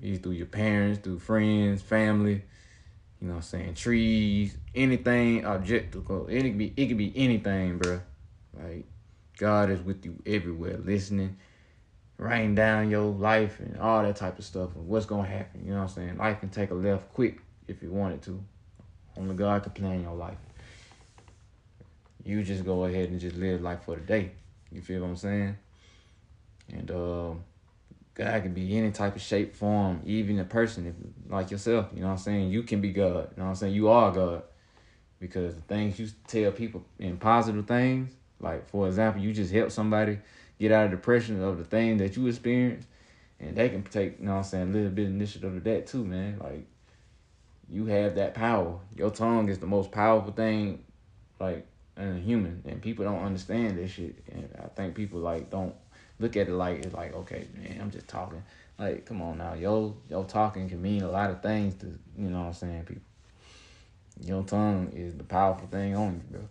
he's 0.00 0.18
through 0.18 0.32
your 0.32 0.46
parents, 0.46 1.00
through 1.00 1.20
friends, 1.20 1.82
family 1.82 2.42
you 3.20 3.26
know 3.26 3.34
what 3.34 3.38
I'm 3.38 3.42
saying? 3.42 3.74
Trees, 3.74 4.56
anything 4.74 5.44
objectical. 5.44 6.26
It 6.28 6.42
could 6.42 6.58
be 6.58 6.72
it 6.76 6.86
could 6.86 6.98
be 6.98 7.12
anything, 7.16 7.78
bro. 7.78 8.00
Like 8.56 8.86
God 9.38 9.70
is 9.70 9.80
with 9.80 10.04
you 10.04 10.22
everywhere, 10.24 10.78
listening, 10.78 11.36
writing 12.18 12.54
down 12.54 12.90
your 12.90 13.04
life 13.04 13.60
and 13.60 13.78
all 13.78 14.02
that 14.02 14.16
type 14.16 14.38
of 14.38 14.44
stuff 14.44 14.74
and 14.74 14.86
what's 14.88 15.06
gonna 15.06 15.26
happen. 15.26 15.62
You 15.64 15.70
know 15.70 15.78
what 15.78 15.82
I'm 15.84 15.88
saying? 15.88 16.18
Life 16.18 16.40
can 16.40 16.50
take 16.50 16.70
a 16.70 16.74
left 16.74 17.12
quick 17.14 17.38
if 17.68 17.82
you 17.82 17.90
wanted 17.90 18.22
to. 18.22 18.42
Only 19.16 19.34
God 19.34 19.62
can 19.62 19.72
plan 19.72 20.02
your 20.02 20.14
life. 20.14 20.36
You 22.24 22.42
just 22.42 22.64
go 22.64 22.84
ahead 22.84 23.10
and 23.10 23.20
just 23.20 23.36
live 23.36 23.62
life 23.62 23.84
for 23.84 23.94
the 23.94 24.02
day. 24.02 24.32
You 24.70 24.82
feel 24.82 25.00
what 25.00 25.08
I'm 25.08 25.16
saying? 25.16 25.56
And 26.70 26.90
um, 26.90 27.44
God 28.14 28.42
can 28.42 28.52
be 28.52 28.76
any 28.76 28.90
type 28.90 29.16
of 29.16 29.22
shape, 29.22 29.54
form, 29.54 30.02
even 30.04 30.38
a 30.40 30.44
person 30.44 30.86
if, 30.86 31.32
like 31.32 31.50
yourself. 31.50 31.86
You 31.94 32.00
know 32.00 32.08
what 32.08 32.12
I'm 32.14 32.18
saying? 32.18 32.50
You 32.50 32.64
can 32.64 32.80
be 32.80 32.90
God. 32.90 33.30
You 33.30 33.38
know 33.38 33.44
what 33.44 33.50
I'm 33.50 33.54
saying? 33.54 33.74
You 33.74 33.88
are 33.88 34.12
God. 34.12 34.42
Because 35.20 35.54
the 35.54 35.62
things 35.62 35.98
you 35.98 36.08
tell 36.26 36.52
people 36.52 36.84
in 36.98 37.16
positive 37.16 37.66
things, 37.66 38.12
like 38.40 38.68
for 38.68 38.86
example, 38.86 39.22
you 39.22 39.32
just 39.32 39.52
help 39.52 39.70
somebody 39.70 40.18
get 40.58 40.72
out 40.72 40.86
of 40.86 40.90
depression 40.90 41.42
of 41.42 41.58
the 41.58 41.64
thing 41.64 41.98
that 41.98 42.16
you 42.16 42.26
experience, 42.26 42.86
and 43.40 43.56
they 43.56 43.68
can 43.68 43.82
take, 43.84 44.18
you 44.18 44.26
know 44.26 44.32
what 44.32 44.38
I'm 44.38 44.44
saying, 44.44 44.70
a 44.70 44.72
little 44.72 44.90
bit 44.90 45.06
of 45.06 45.12
initiative 45.12 45.56
of 45.56 45.64
that 45.64 45.86
too, 45.86 46.04
man. 46.04 46.38
Like 46.42 46.66
you 47.70 47.86
have 47.86 48.16
that 48.16 48.34
power. 48.34 48.78
Your 48.96 49.10
tongue 49.10 49.48
is 49.48 49.58
the 49.58 49.66
most 49.66 49.92
powerful 49.92 50.32
thing, 50.32 50.84
like 51.38 51.66
in 51.96 52.16
a 52.16 52.20
human, 52.20 52.62
and 52.66 52.80
people 52.80 53.04
don't 53.04 53.22
understand 53.24 53.78
this 53.78 53.92
shit. 53.92 54.16
And 54.32 54.48
I 54.62 54.68
think 54.68 54.94
people 54.94 55.20
like 55.20 55.50
don't 55.50 55.74
look 56.18 56.36
at 56.36 56.48
it 56.48 56.54
like 56.54 56.84
it's 56.84 56.94
like 56.94 57.14
okay, 57.14 57.46
man, 57.56 57.78
I'm 57.80 57.90
just 57.90 58.08
talking. 58.08 58.42
Like, 58.78 59.06
come 59.06 59.20
on 59.22 59.38
now, 59.38 59.54
yo, 59.54 59.96
yo 60.08 60.22
talking 60.22 60.68
can 60.68 60.80
mean 60.80 61.02
a 61.02 61.10
lot 61.10 61.30
of 61.30 61.42
things 61.42 61.74
to 61.76 61.86
you 62.16 62.30
know 62.30 62.40
what 62.40 62.46
I'm 62.46 62.52
saying, 62.52 62.84
people. 62.84 63.02
Your 64.24 64.42
tongue 64.44 64.92
is 64.94 65.16
the 65.16 65.24
powerful 65.24 65.68
thing 65.68 65.96
on 65.96 66.14
you, 66.14 66.38
bro. 66.38 66.48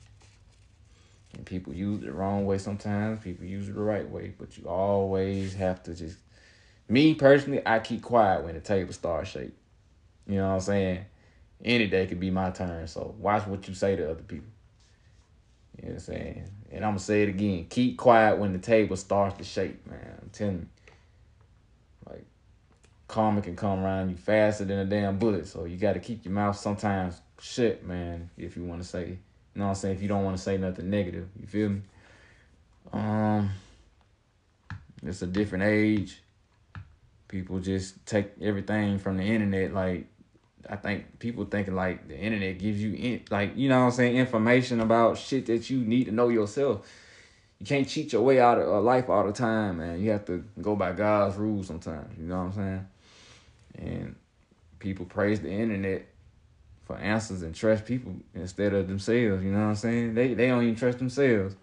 And 1.38 1.46
people 1.46 1.74
use 1.74 2.02
it 2.02 2.08
the 2.08 2.14
wrong 2.14 2.46
way 2.46 2.58
sometimes. 2.58 3.24
People 3.24 3.46
use 3.46 3.70
it 3.70 3.76
the 3.76 3.82
right 3.82 4.10
way, 4.10 4.34
but 4.38 4.58
you 4.58 4.68
always 4.68 5.54
have 5.54 5.84
to 5.84 5.94
just. 5.94 6.18
Me 6.90 7.14
personally, 7.14 7.62
I 7.66 7.80
keep 7.80 8.02
quiet 8.02 8.44
when 8.44 8.56
the 8.56 8.60
table 8.60 8.94
starts 8.94 9.30
shaking. 9.30 9.52
You 10.26 10.38
know 10.38 10.48
what 10.48 10.54
I'm 10.56 10.60
saying? 10.62 11.06
Any 11.64 11.88
day 11.88 12.08
could 12.08 12.20
be 12.20 12.32
my 12.32 12.50
turn. 12.50 12.88
So 12.88 13.14
watch 13.20 13.46
what 13.46 13.68
you 13.68 13.74
say 13.74 13.96
to 13.96 14.12
other 14.12 14.24
people. 14.24 14.48
You 15.78 15.90
know 15.90 15.94
what 15.94 15.94
I'm 15.94 16.00
saying? 16.00 16.50
And 16.72 16.84
I'm 16.84 16.92
gonna 16.92 17.00
say 17.00 17.24
it 17.24 17.30
again. 17.30 17.68
Keep 17.70 17.98
quiet 17.98 18.40
when 18.40 18.54
the 18.54 18.60
table 18.60 18.96
starts 18.98 19.38
to 19.38 19.44
shake, 19.44 19.86
man. 19.86 20.18
I'm 20.22 20.30
telling 20.32 20.56
you. 20.56 20.68
Like 22.10 22.26
karma 23.08 23.42
can 23.42 23.56
come 23.56 23.84
around 23.84 24.10
you 24.10 24.16
faster 24.16 24.66
than 24.66 24.80
a 24.80 24.86
damn 24.86 25.20
bullet. 25.20 25.46
So 25.48 25.66
you 25.66 25.78
gotta 25.78 26.00
keep 26.00 26.26
your 26.26 26.34
mouth 26.34 26.58
sometimes 26.58 27.22
shut, 27.40 27.86
man, 27.86 28.32
if 28.38 28.58
you 28.58 28.64
wanna 28.64 28.84
say 28.84 29.20
you 29.58 29.62
know 29.62 29.70
what 29.70 29.78
I'm 29.78 29.82
saying, 29.82 29.96
if 29.96 30.04
you 30.04 30.08
don't 30.08 30.24
wanna 30.24 30.38
say 30.38 30.56
nothing 30.56 30.92
negative. 30.92 31.28
You 31.42 31.48
feel 31.48 31.70
me? 31.70 31.82
Um 32.94 33.50
it's 35.04 35.24
a 35.24 35.28
different 35.28 35.64
age. 35.64 36.22
People 37.28 37.60
just 37.60 38.06
take 38.06 38.34
everything 38.40 39.00
from 39.00 39.18
the 39.18 39.24
internet 39.24 39.74
like 39.74 40.06
I 40.70 40.76
think 40.76 41.18
people 41.18 41.46
thinking 41.46 41.74
like 41.74 42.08
the 42.08 42.16
internet 42.16 42.60
gives 42.60 42.80
you 42.80 42.94
in, 42.94 43.24
like 43.32 43.58
you 43.58 43.68
know 43.68 43.80
what 43.80 43.86
I'm 43.86 43.92
saying 43.94 44.18
information 44.18 44.80
about 44.80 45.18
shit 45.18 45.48
that 45.48 45.72
you 45.72 45.80
need 45.80 46.04
to 46.04 46.12
know 46.12 46.30
yourself. 46.30 46.88
You 47.58 47.66
can't 47.66 47.88
cheat 47.88 48.14
your 48.14 48.22
way 48.22 48.40
out 48.40 48.60
of 48.60 48.84
life 48.84 49.10
all 49.10 49.26
the 49.26 49.34
time, 49.34 49.80
man. 49.80 50.00
You 50.00 50.12
have 50.12 50.26
to 50.26 50.44
go 50.62 50.76
by 50.76 50.92
God's 50.92 51.36
rules 51.36 51.66
sometimes. 51.66 52.16
You 52.16 52.26
know 52.26 52.44
what 52.44 52.44
I'm 52.44 52.54
saying? 52.54 52.88
And 53.80 54.16
people 54.78 55.06
praise 55.06 55.40
the 55.40 55.50
internet 55.50 56.06
for 56.88 56.98
answers 56.98 57.44
and 57.44 57.54
trust 57.54 57.86
people 57.86 58.16
instead 58.34 58.74
of 58.74 58.88
themselves. 58.88 59.44
You 59.44 59.52
know 59.52 59.60
what 59.60 59.68
I'm 59.68 59.76
saying? 59.76 60.16
They 60.16 60.34
they 60.34 60.48
don't 60.48 60.64
even 60.64 60.76
trust 60.76 60.98
themselves. 60.98 61.56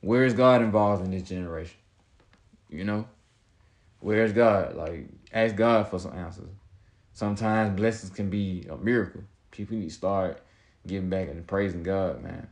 Where 0.00 0.24
is 0.24 0.34
God 0.34 0.62
involved 0.62 1.04
in 1.04 1.12
this 1.12 1.28
generation? 1.28 1.76
You 2.68 2.84
know, 2.84 3.06
where's 4.00 4.32
God? 4.32 4.74
Like 4.74 5.06
ask 5.32 5.54
God 5.54 5.88
for 5.88 6.00
some 6.00 6.14
answers 6.14 6.48
sometimes 7.12 7.76
blessings 7.76 8.12
can 8.12 8.30
be 8.30 8.66
a 8.70 8.76
miracle. 8.76 9.22
People 9.50 9.76
need 9.76 9.88
to 9.88 9.94
start 9.94 10.40
giving 10.86 11.10
back 11.10 11.28
and 11.28 11.46
praising 11.46 11.82
God, 11.82 12.22
man. 12.22 12.48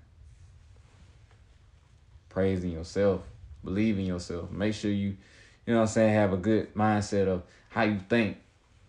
Praising 2.28 2.70
yourself, 2.70 3.22
believing 3.64 4.06
yourself. 4.06 4.50
Make 4.50 4.74
sure 4.74 4.90
you, 4.90 5.16
you 5.66 5.74
know 5.74 5.76
what 5.76 5.82
I'm 5.82 5.88
saying, 5.88 6.14
have 6.14 6.32
a 6.32 6.36
good 6.36 6.74
mindset 6.74 7.26
of 7.26 7.42
how 7.70 7.82
you 7.82 8.00
think. 8.08 8.36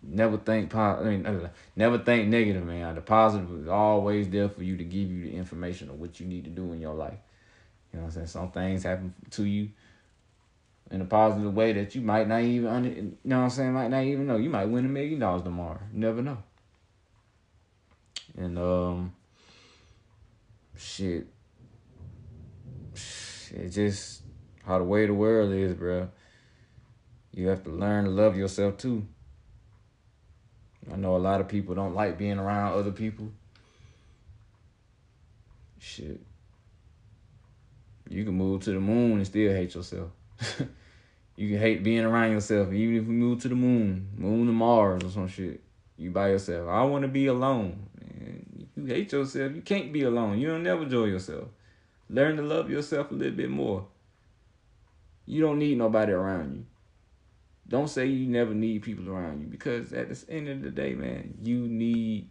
Never 0.03 0.37
think 0.37 0.73
I 0.73 1.03
mean, 1.03 1.49
never 1.75 1.99
think 1.99 2.27
negative, 2.27 2.65
man. 2.65 2.95
The 2.95 3.01
positive 3.01 3.61
is 3.61 3.67
always 3.67 4.29
there 4.29 4.49
for 4.49 4.63
you 4.63 4.77
to 4.77 4.83
give 4.83 5.11
you 5.11 5.23
the 5.23 5.35
information 5.35 5.89
of 5.89 5.99
what 5.99 6.19
you 6.19 6.25
need 6.25 6.43
to 6.45 6.49
do 6.49 6.73
in 6.73 6.81
your 6.81 6.95
life. 6.95 7.19
You 7.93 7.99
know 7.99 8.05
what 8.05 8.07
I'm 8.07 8.13
saying? 8.13 8.27
Some 8.27 8.51
things 8.51 8.83
happen 8.83 9.13
to 9.31 9.43
you 9.43 9.69
in 10.89 11.01
a 11.01 11.05
positive 11.05 11.53
way 11.53 11.73
that 11.73 11.93
you 11.93 12.01
might 12.01 12.27
not 12.27 12.41
even, 12.41 12.67
under, 12.67 12.89
you 12.89 13.17
know 13.23 13.37
what 13.37 13.43
I'm 13.43 13.49
saying, 13.49 13.73
might 13.73 13.89
not 13.89 14.03
even 14.03 14.27
know. 14.27 14.37
You 14.37 14.49
might 14.49 14.65
win 14.65 14.85
a 14.85 14.89
million 14.89 15.19
dollars 15.19 15.43
tomorrow. 15.43 15.79
You 15.93 15.99
never 15.99 16.21
know. 16.21 16.37
And, 18.37 18.57
um, 18.57 19.13
shit, 20.77 21.27
it's 22.93 23.75
just 23.75 24.23
how 24.65 24.79
the 24.79 24.83
way 24.83 25.05
the 25.05 25.13
world 25.13 25.53
is, 25.53 25.73
bro. 25.73 26.09
You 27.33 27.47
have 27.47 27.63
to 27.63 27.69
learn 27.69 28.05
to 28.05 28.09
love 28.09 28.35
yourself 28.35 28.77
too. 28.77 29.07
I 30.91 30.95
know 30.95 31.15
a 31.15 31.17
lot 31.17 31.41
of 31.41 31.47
people 31.47 31.75
don't 31.75 31.93
like 31.93 32.17
being 32.17 32.39
around 32.39 32.73
other 32.73 32.91
people. 32.91 33.31
Shit. 35.79 36.21
You 38.09 38.23
can 38.23 38.33
move 38.33 38.63
to 38.63 38.71
the 38.71 38.79
moon 38.79 39.13
and 39.13 39.25
still 39.25 39.51
hate 39.51 39.75
yourself. 39.75 40.11
You 41.41 41.49
can 41.49 41.59
hate 41.59 41.83
being 41.83 42.05
around 42.05 42.33
yourself, 42.33 42.71
even 42.71 42.97
if 42.97 43.07
you 43.07 43.13
move 43.13 43.41
to 43.41 43.47
the 43.47 43.55
moon, 43.55 44.09
moon 44.15 44.45
to 44.45 44.51
Mars 44.51 45.03
or 45.03 45.09
some 45.09 45.27
shit. 45.27 45.59
You 45.97 46.11
by 46.11 46.29
yourself. 46.29 46.69
I 46.69 46.83
want 46.83 47.01
to 47.01 47.07
be 47.07 47.25
alone. 47.25 47.87
Man. 47.99 48.67
You 48.75 48.85
hate 48.85 49.11
yourself, 49.11 49.55
you 49.55 49.61
can't 49.63 49.91
be 49.91 50.03
alone. 50.03 50.39
You 50.39 50.49
don't 50.49 50.61
never 50.61 50.83
enjoy 50.83 51.05
yourself. 51.05 51.45
Learn 52.11 52.37
to 52.37 52.43
love 52.43 52.69
yourself 52.69 53.09
a 53.09 53.15
little 53.15 53.35
bit 53.35 53.49
more. 53.49 53.87
You 55.25 55.41
don't 55.41 55.57
need 55.57 55.79
nobody 55.79 56.11
around 56.11 56.55
you. 56.57 56.65
Don't 57.71 57.87
say 57.87 58.05
you 58.05 58.27
never 58.27 58.53
need 58.53 58.81
people 58.81 59.09
around 59.09 59.39
you 59.39 59.47
because 59.47 59.93
at 59.93 60.09
the 60.09 60.25
end 60.29 60.49
of 60.49 60.61
the 60.61 60.69
day, 60.69 60.93
man, 60.93 61.35
you 61.41 61.57
need 61.57 62.29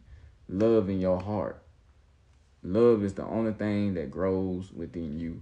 love 0.50 0.90
in 0.90 1.00
your 1.00 1.18
heart. 1.18 1.62
Love 2.62 3.02
is 3.02 3.14
the 3.14 3.25
only 3.25 3.54
thing 3.54 3.94
that 3.94 4.11
grows 4.11 4.70
within 4.70 5.18
you. 5.18 5.40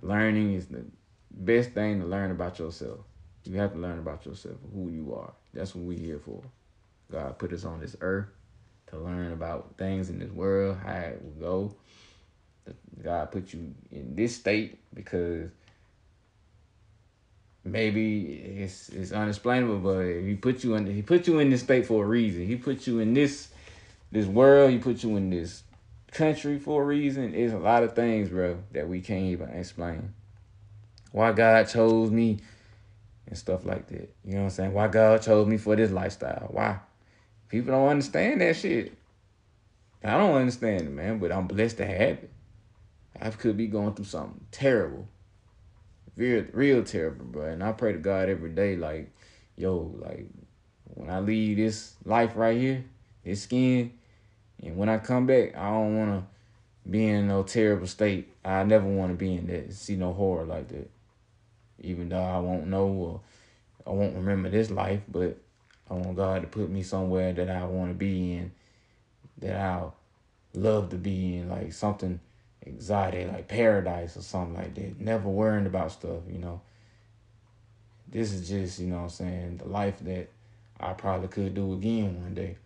Learning 0.00 0.54
is 0.54 0.68
the 0.68 0.86
best 1.30 1.72
thing 1.72 2.00
to 2.00 2.06
learn 2.06 2.30
about 2.30 2.58
yourself. 2.58 3.00
You 3.44 3.58
have 3.58 3.74
to 3.74 3.78
learn 3.78 3.98
about 3.98 4.24
yourself, 4.24 4.56
who 4.74 4.88
you 4.88 5.14
are. 5.14 5.34
That's 5.52 5.74
what 5.74 5.84
we're 5.84 5.98
here 5.98 6.18
for. 6.18 6.42
God 7.12 7.38
put 7.38 7.52
us 7.52 7.66
on 7.66 7.78
this 7.78 7.94
earth 8.00 8.28
to 8.86 8.98
learn 8.98 9.34
about 9.34 9.74
things 9.76 10.08
in 10.08 10.18
this 10.18 10.30
world, 10.30 10.78
how 10.82 10.96
it 10.96 11.20
will 11.22 11.68
go. 11.68 12.74
God 13.04 13.30
put 13.30 13.52
you 13.52 13.74
in 13.90 14.16
this 14.16 14.34
state 14.34 14.78
because 14.94 15.50
maybe 17.66 18.24
it's 18.58 18.88
it's 18.88 19.12
unexplainable, 19.12 19.78
but 19.78 20.04
he 20.04 20.34
put 20.34 20.64
you 20.64 20.74
in 20.74 20.86
he 20.86 21.02
put 21.02 21.26
you 21.26 21.38
in 21.38 21.50
this 21.50 21.62
state 21.62 21.86
for 21.86 22.04
a 22.04 22.06
reason. 22.06 22.46
He 22.46 22.56
put 22.56 22.86
you 22.86 23.00
in 23.00 23.14
this 23.14 23.48
this 24.12 24.26
world. 24.26 24.70
He 24.70 24.78
put 24.78 25.02
you 25.02 25.16
in 25.16 25.30
this 25.30 25.62
country 26.12 26.58
for 26.58 26.82
a 26.82 26.86
reason. 26.86 27.34
It's 27.34 27.52
a 27.52 27.58
lot 27.58 27.82
of 27.82 27.94
things, 27.94 28.28
bro, 28.30 28.58
that 28.72 28.88
we 28.88 29.00
can't 29.00 29.26
even 29.26 29.50
explain 29.50 30.14
why 31.12 31.32
God 31.32 31.68
chose 31.68 32.10
me 32.10 32.40
and 33.26 33.36
stuff 33.36 33.64
like 33.64 33.88
that. 33.88 34.14
You 34.24 34.34
know 34.34 34.38
what 34.38 34.44
I'm 34.44 34.50
saying? 34.50 34.72
Why 34.72 34.88
God 34.88 35.22
chose 35.22 35.46
me 35.46 35.56
for 35.56 35.76
this 35.76 35.90
lifestyle. 35.90 36.48
Why? 36.50 36.78
People 37.48 37.72
don't 37.72 37.88
understand 37.88 38.40
that 38.40 38.56
shit. 38.56 38.96
I 40.04 40.16
don't 40.16 40.36
understand 40.36 40.82
it, 40.82 40.90
man, 40.90 41.18
but 41.18 41.32
I'm 41.32 41.46
blessed 41.46 41.78
to 41.78 41.86
have 41.86 42.18
it. 42.18 42.30
I 43.20 43.30
could 43.30 43.56
be 43.56 43.66
going 43.66 43.94
through 43.94 44.04
something 44.04 44.46
terrible. 44.50 45.08
Real, 46.16 46.44
real 46.52 46.82
terrible, 46.82 47.26
bro. 47.26 47.46
And 47.46 47.62
I 47.62 47.72
pray 47.72 47.92
to 47.92 47.98
God 47.98 48.28
every 48.28 48.50
day, 48.50 48.76
like, 48.76 49.10
yo, 49.56 49.94
like, 49.98 50.26
when 50.94 51.10
I 51.10 51.20
leave 51.20 51.58
this 51.58 51.94
life 52.04 52.32
right 52.36 52.58
here, 52.58 52.84
this 53.24 53.42
skin, 53.42 53.92
and 54.62 54.76
when 54.76 54.88
I 54.88 54.98
come 54.98 55.26
back, 55.26 55.56
I 55.56 55.70
don't 55.70 55.96
want 55.96 56.10
to 56.20 56.90
be 56.90 57.06
in 57.06 57.28
no 57.28 57.42
terrible 57.42 57.86
state. 57.86 58.28
I 58.44 58.64
never 58.64 58.86
want 58.86 59.12
to 59.12 59.16
be 59.16 59.34
in 59.34 59.46
that, 59.48 59.72
see 59.72 59.96
no 59.96 60.12
horror 60.12 60.44
like 60.44 60.68
that 60.68 60.90
even 61.80 62.08
though 62.08 62.22
I 62.22 62.38
won't 62.38 62.66
know 62.66 62.86
or 62.86 63.20
I 63.86 63.90
won't 63.90 64.16
remember 64.16 64.48
this 64.48 64.70
life, 64.70 65.00
but 65.08 65.36
I 65.90 65.94
want 65.94 66.16
God 66.16 66.42
to 66.42 66.48
put 66.48 66.70
me 66.70 66.82
somewhere 66.82 67.32
that 67.32 67.50
I 67.50 67.64
want 67.64 67.90
to 67.90 67.94
be 67.94 68.34
in, 68.34 68.52
that 69.38 69.56
I'll 69.56 69.94
love 70.54 70.90
to 70.90 70.96
be 70.96 71.36
in, 71.36 71.48
like 71.48 71.72
something 71.72 72.20
exotic, 72.66 73.28
like 73.32 73.48
paradise 73.48 74.16
or 74.16 74.22
something 74.22 74.54
like 74.54 74.74
that. 74.74 75.00
Never 75.00 75.28
worrying 75.28 75.66
about 75.66 75.92
stuff, 75.92 76.22
you 76.28 76.38
know. 76.38 76.60
This 78.08 78.32
is 78.32 78.48
just, 78.48 78.78
you 78.78 78.86
know 78.88 78.98
I'm 78.98 79.08
saying, 79.08 79.58
the 79.58 79.68
life 79.68 79.98
that 80.00 80.28
I 80.78 80.92
probably 80.92 81.28
could 81.28 81.54
do 81.54 81.72
again 81.72 82.22
one 82.22 82.34
day. 82.34 82.56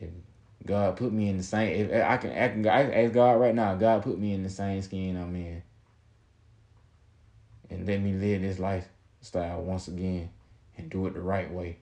If 0.00 0.10
God 0.64 0.96
put 0.96 1.12
me 1.12 1.28
in 1.28 1.36
the 1.36 1.42
same, 1.42 1.90
if 1.90 2.04
I 2.04 2.16
can, 2.16 2.32
I 2.32 2.48
can 2.48 2.66
I 2.66 3.04
ask 3.04 3.12
God 3.12 3.32
right 3.40 3.54
now, 3.54 3.74
God 3.74 4.02
put 4.02 4.18
me 4.18 4.32
in 4.32 4.42
the 4.42 4.50
same 4.50 4.82
skin 4.82 5.16
I'm 5.16 5.34
in 5.36 5.62
and 7.70 7.86
let 7.86 8.00
me 8.00 8.12
live 8.12 8.42
this 8.42 8.58
lifestyle 8.58 9.62
once 9.62 9.88
again 9.88 10.30
and 10.76 10.90
do 10.90 11.06
it 11.06 11.14
the 11.14 11.20
right 11.20 11.50
way. 11.50 11.78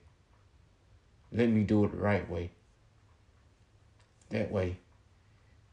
Let 1.31 1.49
me 1.49 1.63
do 1.63 1.85
it 1.85 1.91
the 1.91 1.97
right 1.97 2.29
way. 2.29 2.51
that 4.29 4.51
way 4.51 4.77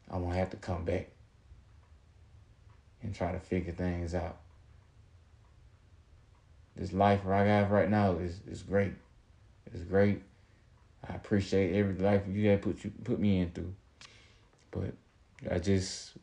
I 0.09 0.17
won't 0.17 0.35
have 0.35 0.49
to 0.51 0.57
come 0.57 0.85
back 0.85 1.09
and 3.01 3.13
try 3.13 3.31
to 3.31 3.39
figure 3.39 3.73
things 3.73 4.15
out. 4.15 4.37
This 6.75 6.93
life 6.93 7.21
I 7.27 7.43
have 7.43 7.71
right 7.71 7.89
now 7.89 8.13
is 8.13 8.39
is 8.47 8.63
great. 8.63 8.93
It's 9.73 9.83
great. 9.83 10.23
I 11.07 11.15
appreciate 11.15 11.75
every 11.75 11.95
life 11.95 12.23
you 12.27 12.49
have 12.49 12.61
put 12.61 12.83
you 12.83 12.91
put 13.03 13.19
me 13.19 13.41
in 13.41 13.51
through. 13.51 13.73
But 14.71 14.93
I 15.51 15.59
just 15.59 16.13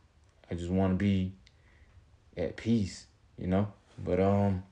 I 0.50 0.54
just 0.54 0.70
want 0.70 0.92
to 0.92 0.96
be 0.96 1.32
at 2.36 2.56
peace, 2.56 3.06
you 3.38 3.46
know? 3.46 3.72
But 4.02 4.20
um 4.20 4.64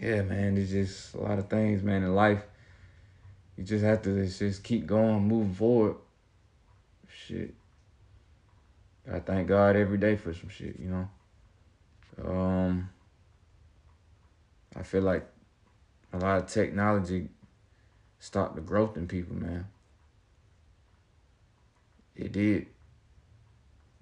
yeah, 0.00 0.22
man, 0.22 0.56
there's 0.56 0.70
just 0.70 1.14
a 1.14 1.20
lot 1.20 1.38
of 1.38 1.48
things, 1.48 1.82
man, 1.82 2.02
in 2.02 2.14
life. 2.14 2.42
You 3.56 3.64
just 3.64 3.82
have 3.84 4.02
to 4.02 4.26
just 4.26 4.62
keep 4.62 4.86
going, 4.86 5.26
moving 5.26 5.54
forward. 5.54 5.96
Shit. 7.08 7.54
I 9.12 9.20
thank 9.20 9.48
God 9.48 9.76
every 9.76 9.98
day 9.98 10.16
for 10.16 10.32
some 10.34 10.48
shit, 10.48 10.78
you 10.78 10.88
know. 10.88 11.08
Um 12.24 12.90
I 14.74 14.82
feel 14.82 15.02
like 15.02 15.26
a 16.12 16.18
lot 16.18 16.38
of 16.38 16.46
technology 16.46 17.28
stopped 18.18 18.56
the 18.56 18.60
growth 18.60 18.96
in 18.96 19.06
people, 19.06 19.36
man. 19.36 19.66
It 22.14 22.32
did. 22.32 22.66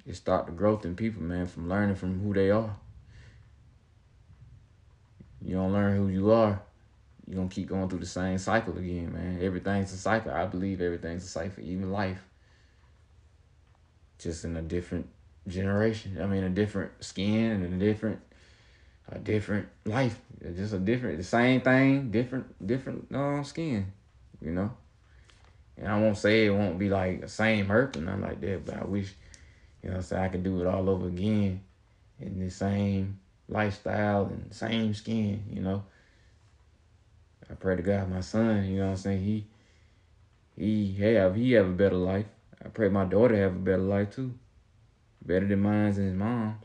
It 0.06 0.16
stopped 0.16 0.46
the 0.46 0.52
growth 0.52 0.84
in 0.84 0.96
people, 0.96 1.22
man, 1.22 1.46
from 1.46 1.68
learning 1.68 1.96
from 1.96 2.20
who 2.20 2.34
they 2.34 2.50
are. 2.50 2.76
You 5.42 5.56
don't 5.56 5.72
learn 5.72 5.96
who 5.96 6.08
you 6.08 6.30
are, 6.30 6.60
you're 7.26 7.36
gonna 7.36 7.48
keep 7.48 7.68
going 7.68 7.88
through 7.88 8.00
the 8.00 8.06
same 8.06 8.38
cycle 8.38 8.76
again, 8.76 9.12
man. 9.12 9.38
Everything's 9.42 9.92
a 9.92 9.96
cycle. 9.96 10.30
I 10.32 10.46
believe 10.46 10.80
everything's 10.80 11.24
a 11.24 11.28
cycle, 11.28 11.62
even 11.62 11.90
life. 11.90 12.22
Just 14.18 14.44
in 14.44 14.56
a 14.56 14.62
different 14.62 15.08
generation. 15.46 16.18
I 16.20 16.26
mean 16.26 16.44
a 16.44 16.48
different 16.48 16.92
skin 17.04 17.50
and 17.50 17.82
a 17.82 17.84
different 17.84 18.20
a 19.08 19.18
different 19.18 19.68
life. 19.84 20.18
Just 20.56 20.74
a 20.74 20.78
different 20.78 21.18
the 21.18 21.24
same 21.24 21.60
thing, 21.60 22.10
different 22.10 22.66
different 22.66 23.14
uh, 23.14 23.42
skin, 23.42 23.92
you 24.40 24.50
know. 24.50 24.70
And 25.76 25.88
I 25.88 25.98
won't 26.00 26.16
say 26.16 26.46
it 26.46 26.50
won't 26.50 26.78
be 26.78 26.88
like 26.88 27.20
the 27.20 27.28
same 27.28 27.66
hurt 27.66 27.96
or 27.96 28.00
nothing 28.00 28.22
like 28.22 28.40
that, 28.40 28.64
but 28.64 28.76
I 28.76 28.84
wish, 28.84 29.12
you 29.82 29.90
know, 29.90 30.00
so 30.00 30.16
I 30.16 30.28
could 30.28 30.44
do 30.44 30.60
it 30.60 30.66
all 30.66 30.88
over 30.88 31.08
again 31.08 31.62
in 32.20 32.38
the 32.38 32.50
same 32.50 33.18
lifestyle 33.48 34.26
and 34.26 34.54
same 34.54 34.94
skin, 34.94 35.44
you 35.50 35.60
know. 35.60 35.84
I 37.50 37.54
pray 37.54 37.76
to 37.76 37.82
God 37.82 38.10
my 38.10 38.20
son, 38.20 38.64
you 38.64 38.78
know 38.78 38.90
I'm 38.90 38.96
saying, 38.96 39.22
he 39.22 39.46
he 40.56 40.94
have 41.14 41.34
he 41.34 41.52
have 41.52 41.66
a 41.66 41.72
better 41.72 41.96
life. 41.96 42.26
I 42.64 42.68
pray 42.68 42.88
my 42.88 43.04
daughter 43.04 43.36
have 43.36 43.54
a 43.54 43.58
better 43.58 43.78
life 43.78 44.14
too. 44.14 44.34
Better 45.24 45.46
than 45.46 45.60
mine's 45.60 45.98
and 45.98 46.08
his 46.08 46.16
mom's. 46.16 46.64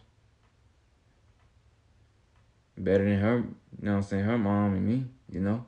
Better 2.78 3.04
than 3.04 3.20
her, 3.20 3.38
you 3.38 3.46
know 3.82 3.96
I'm 3.98 4.04
saying, 4.04 4.24
her 4.24 4.38
mom 4.38 4.74
and 4.74 4.88
me, 4.88 5.06
you 5.30 5.42
know. 5.42 5.66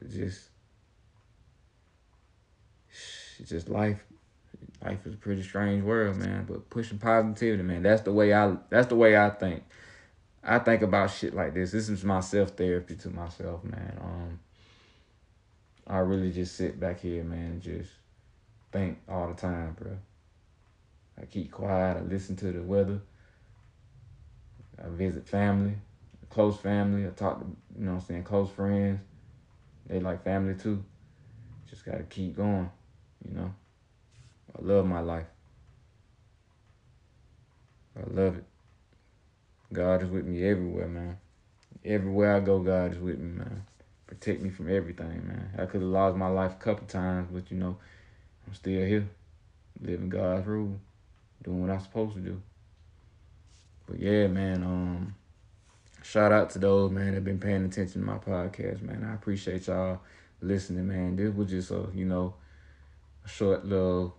It's 0.00 0.14
just 0.14 0.48
it's 3.38 3.50
just 3.50 3.68
life. 3.68 4.04
Life 4.84 5.06
is 5.06 5.14
a 5.14 5.16
pretty 5.16 5.42
strange 5.42 5.82
world, 5.82 6.16
man. 6.16 6.44
But 6.48 6.70
pushing 6.70 6.98
positivity, 6.98 7.62
man. 7.62 7.82
That's 7.82 8.02
the 8.02 8.12
way 8.12 8.32
I. 8.32 8.56
That's 8.70 8.86
the 8.86 8.96
way 8.96 9.16
I 9.16 9.30
think. 9.30 9.64
I 10.44 10.58
think 10.58 10.82
about 10.82 11.10
shit 11.10 11.34
like 11.34 11.54
this. 11.54 11.70
This 11.72 11.88
is 11.88 12.04
my 12.04 12.20
self 12.20 12.50
therapy 12.50 12.96
to 12.96 13.10
myself, 13.10 13.62
man. 13.64 13.98
Um, 14.00 14.40
I 15.86 15.98
really 15.98 16.32
just 16.32 16.56
sit 16.56 16.78
back 16.78 17.00
here, 17.00 17.22
man, 17.22 17.60
just 17.60 17.90
think 18.72 18.98
all 19.08 19.28
the 19.28 19.34
time, 19.34 19.76
bro. 19.78 19.98
I 21.20 21.26
keep 21.26 21.52
quiet. 21.52 21.98
I 21.98 22.00
listen 22.00 22.36
to 22.36 22.52
the 22.52 22.62
weather. 22.62 23.00
I 24.82 24.88
visit 24.88 25.28
family, 25.28 25.74
close 26.30 26.56
family. 26.56 27.06
I 27.06 27.10
talk 27.10 27.40
to, 27.40 27.46
you 27.78 27.84
know 27.84 27.92
I'm 27.92 28.00
saying, 28.00 28.24
close 28.24 28.50
friends. 28.50 29.00
They 29.86 30.00
like 30.00 30.24
family 30.24 30.54
too. 30.54 30.82
Just 31.68 31.84
got 31.84 31.98
to 31.98 32.04
keep 32.04 32.36
going, 32.36 32.70
you 33.26 33.34
know. 33.34 33.54
I 34.58 34.62
love 34.64 34.86
my 34.86 35.00
life. 35.00 35.26
I 37.96 38.10
love 38.10 38.38
it. 38.38 38.44
God 39.72 40.02
is 40.02 40.10
with 40.10 40.26
me 40.26 40.44
everywhere, 40.44 40.88
man. 40.88 41.18
Everywhere 41.84 42.36
I 42.36 42.40
go, 42.40 42.60
God 42.60 42.92
is 42.92 42.98
with 42.98 43.18
me, 43.18 43.38
man. 43.38 43.64
Protect 44.06 44.42
me 44.42 44.50
from 44.50 44.74
everything, 44.74 45.26
man. 45.26 45.50
I 45.54 45.66
could 45.66 45.80
have 45.80 45.90
lost 45.90 46.16
my 46.16 46.28
life 46.28 46.52
a 46.52 46.62
couple 46.62 46.86
times, 46.86 47.28
but 47.32 47.50
you 47.50 47.56
know, 47.56 47.76
I'm 48.46 48.54
still 48.54 48.86
here, 48.86 49.08
living 49.80 50.08
God's 50.08 50.46
rule, 50.46 50.80
doing 51.42 51.60
what 51.60 51.70
I'm 51.70 51.80
supposed 51.80 52.14
to 52.14 52.20
do. 52.20 52.40
But 53.86 54.00
yeah, 54.00 54.26
man, 54.26 54.62
um, 54.62 55.14
shout 56.02 56.32
out 56.32 56.50
to 56.50 56.58
those, 56.58 56.90
man, 56.90 57.14
that 57.14 57.24
been 57.24 57.38
paying 57.38 57.64
attention 57.64 58.00
to 58.00 58.06
my 58.06 58.18
podcast, 58.18 58.82
man. 58.82 59.06
I 59.08 59.14
appreciate 59.14 59.66
y'all 59.66 60.00
listening, 60.40 60.88
man. 60.88 61.16
This 61.16 61.34
was 61.34 61.50
just 61.50 61.70
a, 61.70 61.86
you 61.94 62.04
know, 62.04 62.34
a 63.24 63.28
short 63.28 63.64
little 63.64 64.14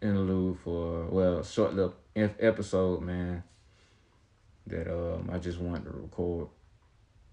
interlude 0.00 0.58
for, 0.60 1.06
well, 1.06 1.42
short 1.42 1.74
little 1.74 1.94
episode, 2.16 3.02
man 3.02 3.42
that 4.68 4.88
um, 4.88 5.30
I 5.32 5.38
just 5.38 5.58
wanted 5.58 5.84
to 5.84 5.90
record 5.90 6.48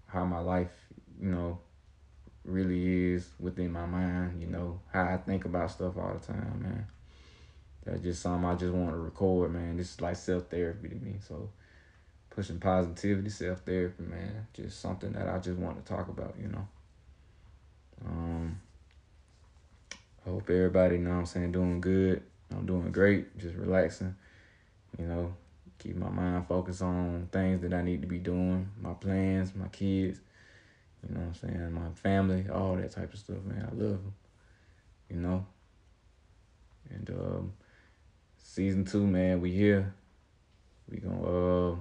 how 0.06 0.24
my 0.24 0.38
life, 0.38 0.72
you 1.20 1.28
know, 1.28 1.58
really 2.46 3.14
is 3.14 3.28
within 3.40 3.72
my 3.72 3.86
mind, 3.86 4.40
you 4.40 4.46
know, 4.46 4.80
how 4.92 5.04
I 5.04 5.16
think 5.16 5.44
about 5.44 5.70
stuff 5.70 5.96
all 5.96 6.14
the 6.14 6.32
time, 6.32 6.62
man. 6.62 6.86
That's 7.84 8.02
just 8.02 8.22
something 8.22 8.48
I 8.48 8.54
just 8.54 8.72
want 8.72 8.90
to 8.90 8.98
record, 8.98 9.52
man. 9.52 9.76
This 9.76 9.94
is 9.94 10.00
like 10.00 10.16
self 10.16 10.44
therapy 10.48 10.88
to 10.88 10.94
me. 10.96 11.16
So 11.26 11.50
pushing 12.30 12.58
positivity, 12.58 13.30
self 13.30 13.60
therapy, 13.60 14.04
man. 14.04 14.46
Just 14.54 14.80
something 14.80 15.12
that 15.12 15.28
I 15.28 15.38
just 15.38 15.58
want 15.58 15.84
to 15.84 15.92
talk 15.92 16.08
about, 16.08 16.34
you 16.40 16.48
know. 16.48 16.68
Um 18.04 18.60
I 20.26 20.30
hope 20.30 20.50
everybody, 20.50 20.98
know 20.98 21.12
I'm 21.12 21.26
saying, 21.26 21.52
doing 21.52 21.80
good. 21.80 22.22
I'm 22.50 22.66
doing 22.66 22.90
great, 22.90 23.38
just 23.38 23.54
relaxing, 23.56 24.14
you 24.98 25.06
know, 25.06 25.34
keep 25.78 25.96
my 25.96 26.08
mind 26.08 26.46
focused 26.48 26.82
on 26.82 27.28
things 27.32 27.60
that 27.60 27.72
I 27.72 27.82
need 27.82 28.02
to 28.02 28.08
be 28.08 28.18
doing, 28.18 28.68
my 28.80 28.92
plans, 28.94 29.54
my 29.54 29.68
kids, 29.68 30.20
you 31.02 31.14
know 31.14 31.20
what 31.20 31.26
I'm 31.26 31.34
saying, 31.34 31.72
my 31.72 31.90
family, 31.90 32.46
all 32.52 32.76
that 32.76 32.92
type 32.92 33.12
of 33.12 33.18
stuff, 33.18 33.42
man. 33.44 33.68
I 33.70 33.74
love 33.74 34.02
them, 34.02 34.14
you 35.10 35.16
know. 35.16 35.46
And 36.90 37.10
um, 37.10 37.52
season 38.38 38.84
two, 38.84 39.06
man, 39.06 39.40
we 39.40 39.52
here. 39.52 39.94
We 40.90 40.98
gonna 40.98 41.72
uh, 41.72 41.76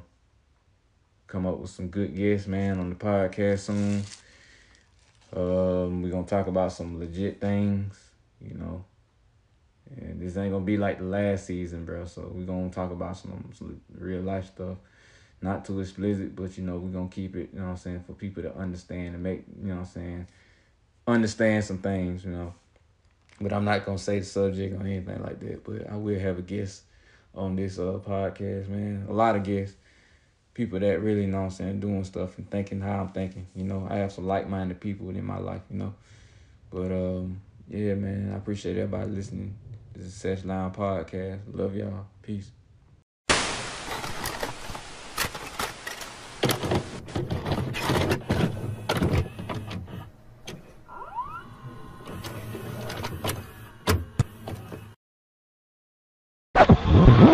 come 1.28 1.45
up 1.45 1.60
with 1.60 1.69
some 1.69 1.89
good 1.89 2.15
guests, 2.15 2.47
man, 2.47 2.80
on 2.80 2.89
the 2.89 2.95
podcast 2.95 3.60
soon. 3.60 4.04
Um, 5.36 6.01
we 6.01 6.10
gonna 6.10 6.25
talk 6.25 6.47
about 6.47 6.71
some 6.71 6.99
legit 6.99 7.39
things, 7.39 7.99
you 8.41 8.56
know. 8.56 8.86
And 9.97 10.19
this 10.19 10.36
ain't 10.38 10.51
gonna 10.51 10.65
be 10.65 10.78
like 10.78 10.97
the 10.97 11.06
last 11.06 11.45
season, 11.45 11.86
bro. 11.86 12.06
So 12.06 12.32
we're 12.34 12.45
gonna 12.45 12.69
talk 12.69 12.91
about 12.91 13.17
some, 13.17 13.51
some 13.54 13.82
real 13.93 14.21
life 14.21 14.47
stuff. 14.47 14.78
Not 15.45 15.63
too 15.63 15.79
explicit, 15.79 16.36
but 16.36 16.58
you 16.58 16.63
know, 16.63 16.77
we're 16.77 16.89
gonna 16.89 17.08
keep 17.08 17.36
it, 17.36 17.49
you 17.53 17.60
know 17.60 17.65
what 17.65 17.71
I'm 17.73 17.77
saying, 17.77 18.03
for 18.08 18.13
people 18.13 18.41
to 18.41 18.55
understand 18.58 19.13
and 19.13 19.21
make, 19.21 19.43
you 19.62 19.67
know 19.67 19.75
what 19.75 19.79
I'm 19.81 19.86
saying, 19.86 20.27
understand 21.05 21.63
some 21.63 21.77
things, 21.77 22.25
you 22.25 22.31
know. 22.31 22.51
But 23.39 23.53
I'm 23.53 23.63
not 23.63 23.86
gonna 23.86 23.99
say 23.99 24.17
the 24.17 24.25
subject 24.25 24.73
or 24.73 24.84
anything 24.84 25.21
like 25.21 25.39
that. 25.41 25.63
But 25.63 25.88
I 25.88 25.97
will 25.97 26.19
have 26.19 26.39
a 26.39 26.41
guest 26.41 26.81
on 27.36 27.55
this 27.55 27.77
uh 27.77 27.99
podcast, 28.03 28.69
man. 28.69 29.05
A 29.08 29.13
lot 29.13 29.36
of 29.36 29.43
guests. 29.43 29.75
People 30.55 30.79
that 30.79 30.99
really 31.01 31.21
you 31.21 31.27
know 31.27 31.41
what 31.41 31.43
I'm 31.43 31.51
saying, 31.51 31.79
doing 31.79 32.03
stuff 32.05 32.39
and 32.39 32.49
thinking 32.49 32.81
how 32.81 33.01
I'm 33.01 33.10
thinking. 33.10 33.45
You 33.55 33.65
know, 33.65 33.86
I 33.88 33.97
have 33.97 34.13
some 34.13 34.25
like 34.25 34.49
minded 34.49 34.79
people 34.79 35.10
in 35.10 35.23
my 35.23 35.38
life, 35.38 35.62
you 35.69 35.77
know. 35.77 35.93
But 36.71 36.91
um 36.91 37.39
yeah, 37.69 37.93
man, 37.93 38.31
I 38.34 38.38
appreciate 38.38 38.77
everybody 38.77 39.12
listening. 39.12 39.53
This 39.93 40.08
is 40.08 40.13
Sesh 40.15 40.43
Line 40.43 40.71
Podcast. 40.71 41.41
Love 41.53 41.75
y'all. 41.75 42.08
Peace. 42.23 42.49
Okay. 56.97 57.19